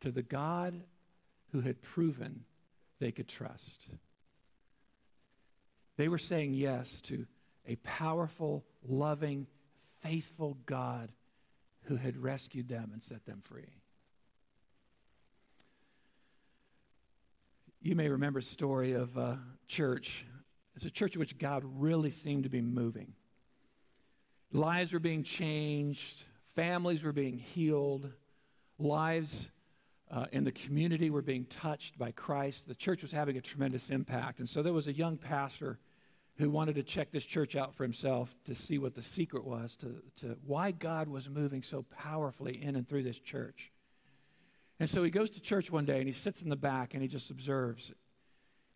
to 0.00 0.10
the 0.10 0.22
God 0.22 0.80
who 1.52 1.60
had 1.60 1.82
proven 1.82 2.44
they 3.00 3.12
could 3.12 3.28
trust. 3.28 3.86
They 5.96 6.08
were 6.08 6.18
saying 6.18 6.54
yes 6.54 7.00
to 7.02 7.26
a 7.66 7.76
powerful, 7.76 8.64
loving, 8.86 9.46
faithful 10.02 10.58
God 10.66 11.12
who 11.84 11.96
had 11.96 12.16
rescued 12.16 12.68
them 12.68 12.90
and 12.92 13.02
set 13.02 13.24
them 13.26 13.42
free. 13.44 13.80
You 17.80 17.94
may 17.94 18.08
remember 18.08 18.38
a 18.38 18.42
story 18.42 18.92
of 18.92 19.16
a 19.16 19.38
church. 19.68 20.24
It's 20.74 20.86
a 20.86 20.90
church 20.90 21.14
in 21.14 21.20
which 21.20 21.38
God 21.38 21.62
really 21.64 22.10
seemed 22.10 22.44
to 22.44 22.48
be 22.48 22.62
moving. 22.62 23.12
Lives 24.52 24.92
were 24.92 25.00
being 25.00 25.22
changed, 25.22 26.24
families 26.54 27.02
were 27.02 27.12
being 27.12 27.36
healed, 27.36 28.10
lives 28.78 29.50
uh, 30.10 30.26
in 30.32 30.44
the 30.44 30.52
community 30.52 31.10
were 31.10 31.22
being 31.22 31.44
touched 31.46 31.98
by 31.98 32.10
Christ. 32.12 32.68
The 32.68 32.74
church 32.74 33.02
was 33.02 33.12
having 33.12 33.36
a 33.36 33.40
tremendous 33.40 33.90
impact. 33.90 34.38
And 34.38 34.48
so 34.48 34.62
there 34.62 34.72
was 34.72 34.88
a 34.88 34.92
young 34.92 35.16
pastor 35.16 35.78
who 36.36 36.50
wanted 36.50 36.74
to 36.74 36.82
check 36.82 37.12
this 37.12 37.24
church 37.24 37.54
out 37.56 37.74
for 37.74 37.84
himself 37.84 38.34
to 38.44 38.54
see 38.54 38.78
what 38.78 38.94
the 38.94 39.02
secret 39.02 39.44
was 39.44 39.76
to, 39.76 40.02
to 40.16 40.36
why 40.46 40.72
God 40.72 41.08
was 41.08 41.28
moving 41.28 41.62
so 41.62 41.84
powerfully 41.96 42.62
in 42.62 42.76
and 42.76 42.88
through 42.88 43.04
this 43.04 43.18
church. 43.18 43.70
And 44.80 44.90
so 44.90 45.04
he 45.04 45.10
goes 45.10 45.30
to 45.30 45.40
church 45.40 45.70
one 45.70 45.84
day 45.84 45.98
and 45.98 46.06
he 46.06 46.12
sits 46.12 46.42
in 46.42 46.48
the 46.48 46.56
back 46.56 46.94
and 46.94 47.02
he 47.02 47.08
just 47.08 47.30
observes. 47.30 47.92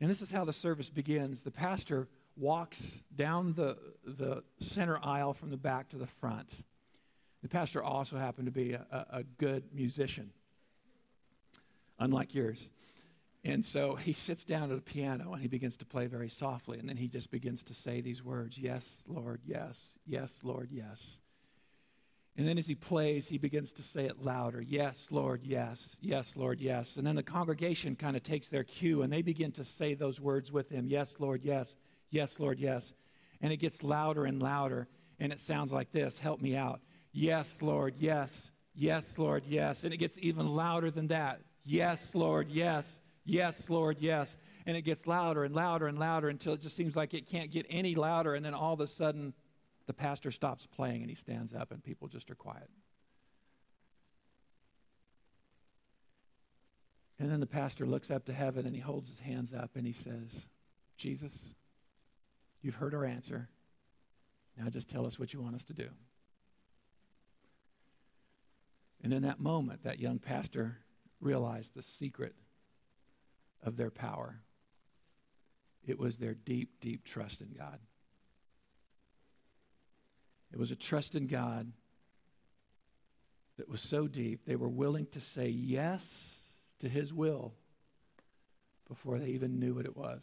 And 0.00 0.08
this 0.08 0.22
is 0.22 0.30
how 0.30 0.44
the 0.44 0.52
service 0.52 0.88
begins. 0.88 1.42
The 1.42 1.50
pastor 1.50 2.08
walks 2.36 3.02
down 3.16 3.52
the, 3.54 3.76
the 4.06 4.44
center 4.60 5.00
aisle 5.02 5.34
from 5.34 5.50
the 5.50 5.56
back 5.56 5.88
to 5.90 5.96
the 5.96 6.06
front. 6.06 6.48
The 7.42 7.48
pastor 7.48 7.82
also 7.82 8.16
happened 8.16 8.46
to 8.46 8.52
be 8.52 8.74
a, 8.74 8.86
a, 8.92 9.18
a 9.18 9.22
good 9.38 9.64
musician, 9.72 10.30
unlike 11.98 12.34
yours. 12.34 12.68
And 13.44 13.64
so 13.64 13.94
he 13.94 14.12
sits 14.12 14.44
down 14.44 14.70
at 14.70 14.78
a 14.78 14.80
piano 14.80 15.32
and 15.32 15.40
he 15.40 15.48
begins 15.48 15.76
to 15.78 15.86
play 15.86 16.06
very 16.06 16.28
softly. 16.28 16.78
And 16.78 16.88
then 16.88 16.96
he 16.96 17.08
just 17.08 17.30
begins 17.30 17.62
to 17.64 17.74
say 17.74 18.00
these 18.00 18.22
words 18.22 18.58
Yes, 18.58 19.04
Lord, 19.06 19.40
yes. 19.44 19.94
Yes, 20.06 20.40
Lord, 20.42 20.68
yes. 20.70 21.16
And 22.36 22.46
then 22.46 22.58
as 22.58 22.68
he 22.68 22.76
plays, 22.76 23.26
he 23.26 23.38
begins 23.38 23.72
to 23.74 23.82
say 23.82 24.04
it 24.04 24.22
louder 24.22 24.60
Yes, 24.60 25.08
Lord, 25.10 25.42
yes. 25.44 25.96
Yes, 26.00 26.36
Lord, 26.36 26.60
yes. 26.60 26.96
And 26.96 27.06
then 27.06 27.14
the 27.14 27.22
congregation 27.22 27.96
kind 27.96 28.16
of 28.16 28.22
takes 28.22 28.48
their 28.48 28.64
cue 28.64 29.02
and 29.02 29.12
they 29.12 29.22
begin 29.22 29.52
to 29.52 29.64
say 29.64 29.94
those 29.94 30.20
words 30.20 30.50
with 30.50 30.68
him 30.68 30.86
Yes, 30.86 31.16
Lord, 31.18 31.42
yes. 31.44 31.76
Yes, 32.10 32.40
Lord, 32.40 32.58
yes. 32.58 32.92
And 33.40 33.52
it 33.52 33.58
gets 33.58 33.82
louder 33.82 34.24
and 34.24 34.42
louder. 34.42 34.88
And 35.20 35.32
it 35.32 35.40
sounds 35.40 35.72
like 35.72 35.92
this 35.92 36.18
Help 36.18 36.40
me 36.40 36.56
out. 36.56 36.80
Yes, 37.12 37.62
Lord, 37.62 37.94
yes. 37.98 38.50
Yes, 38.74 39.18
Lord, 39.18 39.44
yes. 39.46 39.84
And 39.84 39.94
it 39.94 39.96
gets 39.96 40.18
even 40.20 40.48
louder 40.48 40.90
than 40.90 41.08
that. 41.08 41.40
Yes, 41.68 42.14
Lord, 42.14 42.48
yes. 42.50 42.98
Yes, 43.26 43.68
Lord, 43.68 43.98
yes. 44.00 44.38
And 44.64 44.74
it 44.74 44.82
gets 44.82 45.06
louder 45.06 45.44
and 45.44 45.54
louder 45.54 45.86
and 45.86 45.98
louder 45.98 46.30
until 46.30 46.54
it 46.54 46.62
just 46.62 46.74
seems 46.74 46.96
like 46.96 47.12
it 47.12 47.26
can't 47.26 47.50
get 47.50 47.66
any 47.68 47.94
louder. 47.94 48.34
And 48.34 48.42
then 48.42 48.54
all 48.54 48.72
of 48.72 48.80
a 48.80 48.86
sudden, 48.86 49.34
the 49.86 49.92
pastor 49.92 50.30
stops 50.30 50.66
playing 50.66 51.02
and 51.02 51.10
he 51.10 51.14
stands 51.14 51.54
up 51.54 51.70
and 51.70 51.84
people 51.84 52.08
just 52.08 52.30
are 52.30 52.34
quiet. 52.34 52.70
And 57.18 57.30
then 57.30 57.40
the 57.40 57.46
pastor 57.46 57.84
looks 57.84 58.10
up 58.10 58.24
to 58.26 58.32
heaven 58.32 58.64
and 58.64 58.74
he 58.74 58.80
holds 58.80 59.10
his 59.10 59.20
hands 59.20 59.52
up 59.52 59.72
and 59.74 59.86
he 59.86 59.92
says, 59.92 60.46
Jesus, 60.96 61.38
you've 62.62 62.76
heard 62.76 62.94
our 62.94 63.04
answer. 63.04 63.50
Now 64.56 64.70
just 64.70 64.88
tell 64.88 65.04
us 65.04 65.18
what 65.18 65.34
you 65.34 65.42
want 65.42 65.54
us 65.54 65.64
to 65.64 65.74
do. 65.74 65.88
And 69.02 69.12
in 69.12 69.22
that 69.24 69.38
moment, 69.38 69.84
that 69.84 69.98
young 69.98 70.18
pastor 70.18 70.78
realized 71.20 71.74
the 71.74 71.82
secret 71.82 72.34
of 73.62 73.76
their 73.76 73.90
power. 73.90 74.40
It 75.86 75.98
was 75.98 76.18
their 76.18 76.34
deep, 76.34 76.80
deep 76.80 77.04
trust 77.04 77.40
in 77.40 77.48
God. 77.56 77.78
It 80.52 80.58
was 80.58 80.70
a 80.70 80.76
trust 80.76 81.14
in 81.14 81.26
God 81.26 81.70
that 83.58 83.68
was 83.68 83.80
so 83.80 84.06
deep, 84.06 84.44
they 84.46 84.56
were 84.56 84.68
willing 84.68 85.06
to 85.12 85.20
say 85.20 85.48
yes 85.48 86.08
to 86.80 86.88
His 86.88 87.12
will 87.12 87.52
before 88.88 89.18
they 89.18 89.28
even 89.28 89.58
knew 89.58 89.74
what 89.74 89.84
it 89.84 89.96
was. 89.96 90.22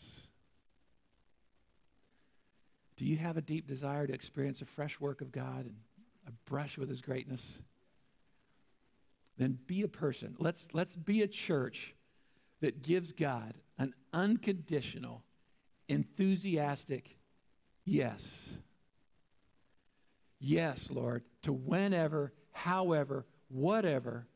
Do 2.95 3.05
you 3.05 3.17
have 3.17 3.35
a 3.35 3.41
deep 3.41 3.67
desire 3.67 4.07
to 4.07 4.13
experience 4.13 4.61
a 4.61 4.65
fresh 4.65 4.99
work 4.99 5.19
of 5.21 5.31
God 5.31 5.65
and 5.65 5.75
a 6.27 6.31
brush 6.49 6.77
with 6.77 6.87
His 6.87 7.01
greatness? 7.01 7.41
Then 9.37 9.57
be 9.67 9.81
a 9.81 9.87
person. 9.87 10.35
Let's, 10.39 10.67
let's 10.73 10.95
be 10.95 11.21
a 11.21 11.27
church 11.27 11.93
that 12.61 12.81
gives 12.81 13.11
God 13.11 13.53
an 13.77 13.93
unconditional, 14.13 15.23
enthusiastic 15.89 17.17
yes. 17.83 18.49
Yes, 20.39 20.89
Lord, 20.89 21.23
to 21.43 21.51
whenever, 21.51 22.33
however, 22.51 23.25
whatever 23.49 24.27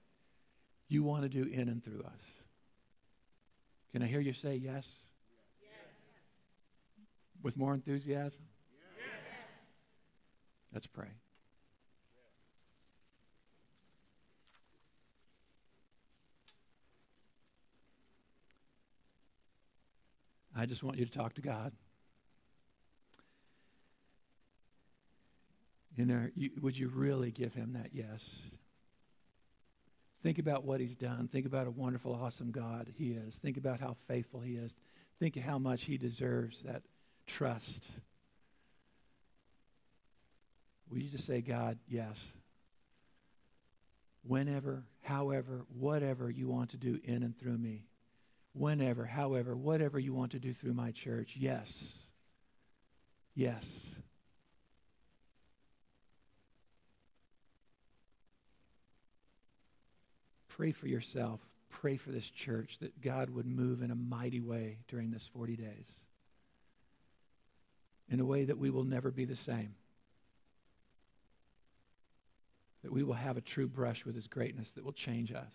you 0.87 1.03
want 1.03 1.23
to 1.23 1.29
do 1.29 1.43
in 1.49 1.69
and 1.69 1.83
through 1.83 2.03
us. 2.03 2.21
Can 3.91 4.01
I 4.01 4.07
hear 4.07 4.19
you 4.19 4.33
say 4.33 4.55
yes? 4.55 4.85
yes. 5.61 5.71
With 7.41 7.57
more 7.57 7.73
enthusiasm? 7.73 8.41
Yes. 8.97 9.11
Let's 10.73 10.87
pray. 10.87 11.09
I 20.59 20.65
just 20.65 20.83
want 20.83 20.97
you 20.97 21.05
to 21.05 21.11
talk 21.11 21.35
to 21.35 21.41
God. 21.41 21.71
You 25.95 26.05
know, 26.05 26.27
you, 26.35 26.49
would 26.61 26.77
you 26.77 26.89
really 26.89 27.31
give 27.31 27.53
him 27.53 27.73
that 27.73 27.91
yes? 27.93 28.29
Think 30.21 30.37
about 30.37 30.65
what 30.65 30.81
he's 30.81 30.97
done. 30.97 31.29
Think 31.31 31.45
about 31.45 31.67
a 31.67 31.71
wonderful, 31.71 32.13
awesome 32.13 32.51
God 32.51 32.91
he 32.97 33.11
is. 33.11 33.35
Think 33.35 33.55
about 33.55 33.79
how 33.79 33.95
faithful 34.09 34.41
he 34.41 34.55
is. 34.55 34.75
Think 35.17 35.37
of 35.37 35.43
how 35.43 35.59
much 35.59 35.85
he 35.85 35.97
deserves 35.97 36.61
that 36.63 36.81
trust. 37.25 37.87
Will 40.89 40.99
you 40.99 41.07
just 41.07 41.25
say, 41.25 41.39
God, 41.39 41.77
yes? 41.87 42.21
Whenever, 44.23 44.83
however, 45.03 45.65
whatever 45.77 46.29
you 46.29 46.49
want 46.49 46.71
to 46.71 46.77
do 46.77 46.99
in 47.05 47.23
and 47.23 47.37
through 47.39 47.57
me. 47.57 47.85
Whenever, 48.53 49.05
however, 49.05 49.55
whatever 49.55 49.99
you 49.99 50.13
want 50.13 50.31
to 50.31 50.39
do 50.39 50.53
through 50.53 50.73
my 50.73 50.91
church. 50.91 51.35
Yes. 51.37 51.71
Yes. 53.35 53.65
Pray 60.49 60.71
for 60.73 60.87
yourself. 60.87 61.39
Pray 61.69 61.95
for 61.95 62.11
this 62.11 62.29
church 62.29 62.79
that 62.79 62.99
God 63.01 63.29
would 63.29 63.45
move 63.45 63.81
in 63.81 63.91
a 63.91 63.95
mighty 63.95 64.41
way 64.41 64.79
during 64.89 65.11
this 65.11 65.29
40 65.33 65.55
days. 65.55 65.87
In 68.09 68.19
a 68.19 68.25
way 68.25 68.43
that 68.45 68.57
we 68.57 68.69
will 68.69 68.83
never 68.83 69.11
be 69.11 69.23
the 69.23 69.35
same. 69.35 69.75
That 72.83 72.91
we 72.91 73.03
will 73.03 73.13
have 73.13 73.37
a 73.37 73.41
true 73.41 73.67
brush 73.67 74.03
with 74.03 74.15
his 74.15 74.27
greatness 74.27 74.71
that 74.71 74.83
will 74.83 74.91
change 74.91 75.31
us. 75.31 75.51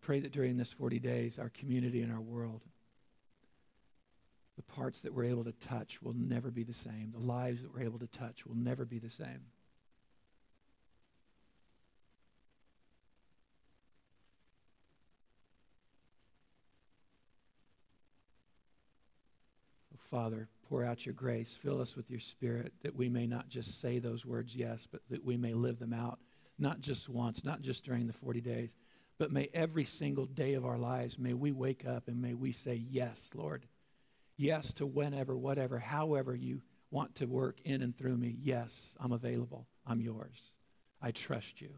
Pray 0.00 0.20
that 0.20 0.32
during 0.32 0.56
this 0.56 0.72
40 0.72 0.98
days, 0.98 1.38
our 1.38 1.50
community 1.50 2.02
and 2.02 2.12
our 2.12 2.20
world, 2.20 2.62
the 4.56 4.74
parts 4.74 5.00
that 5.02 5.14
we're 5.14 5.24
able 5.24 5.44
to 5.44 5.52
touch 5.52 6.02
will 6.02 6.14
never 6.14 6.50
be 6.50 6.64
the 6.64 6.74
same. 6.74 7.12
The 7.12 7.18
lives 7.18 7.62
that 7.62 7.72
we're 7.72 7.84
able 7.84 7.98
to 7.98 8.06
touch 8.06 8.46
will 8.46 8.56
never 8.56 8.84
be 8.84 8.98
the 8.98 9.08
same. 9.08 9.40
Oh, 19.94 19.98
Father, 20.10 20.48
pour 20.68 20.84
out 20.84 21.06
your 21.06 21.14
grace. 21.14 21.58
Fill 21.62 21.80
us 21.80 21.96
with 21.96 22.10
your 22.10 22.20
spirit 22.20 22.72
that 22.82 22.94
we 22.94 23.08
may 23.08 23.26
not 23.26 23.48
just 23.48 23.80
say 23.80 23.98
those 23.98 24.26
words, 24.26 24.54
yes, 24.56 24.86
but 24.90 25.00
that 25.10 25.24
we 25.24 25.36
may 25.36 25.54
live 25.54 25.78
them 25.78 25.92
out, 25.92 26.18
not 26.58 26.80
just 26.80 27.08
once, 27.08 27.44
not 27.44 27.60
just 27.60 27.84
during 27.84 28.06
the 28.06 28.12
40 28.12 28.40
days, 28.40 28.74
but 29.20 29.30
may 29.30 29.50
every 29.52 29.84
single 29.84 30.24
day 30.24 30.54
of 30.54 30.64
our 30.64 30.78
lives, 30.78 31.18
may 31.18 31.34
we 31.34 31.52
wake 31.52 31.86
up 31.86 32.08
and 32.08 32.22
may 32.22 32.32
we 32.32 32.52
say, 32.52 32.74
yes, 32.74 33.32
Lord. 33.34 33.66
Yes 34.38 34.72
to 34.72 34.86
whenever, 34.86 35.36
whatever, 35.36 35.78
however 35.78 36.34
you 36.34 36.62
want 36.90 37.16
to 37.16 37.26
work 37.26 37.58
in 37.66 37.82
and 37.82 37.94
through 37.94 38.16
me. 38.16 38.34
Yes, 38.40 38.96
I'm 38.98 39.12
available. 39.12 39.66
I'm 39.86 40.00
yours. 40.00 40.52
I 41.02 41.10
trust 41.10 41.60
you. 41.60 41.68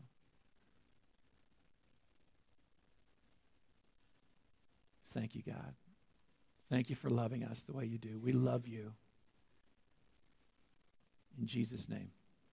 Thank 5.13 5.35
you, 5.35 5.43
God. 5.45 5.75
Thank 6.71 6.91
you 6.91 6.95
for 6.95 7.11
loving 7.11 7.43
us 7.43 7.65
the 7.65 7.73
way 7.73 7.87
you 7.87 7.99
do. 7.99 8.21
We 8.23 8.31
love 8.31 8.69
you. 8.69 8.93
In 11.41 11.49
Jesus' 11.49 11.89
name. 11.89 12.13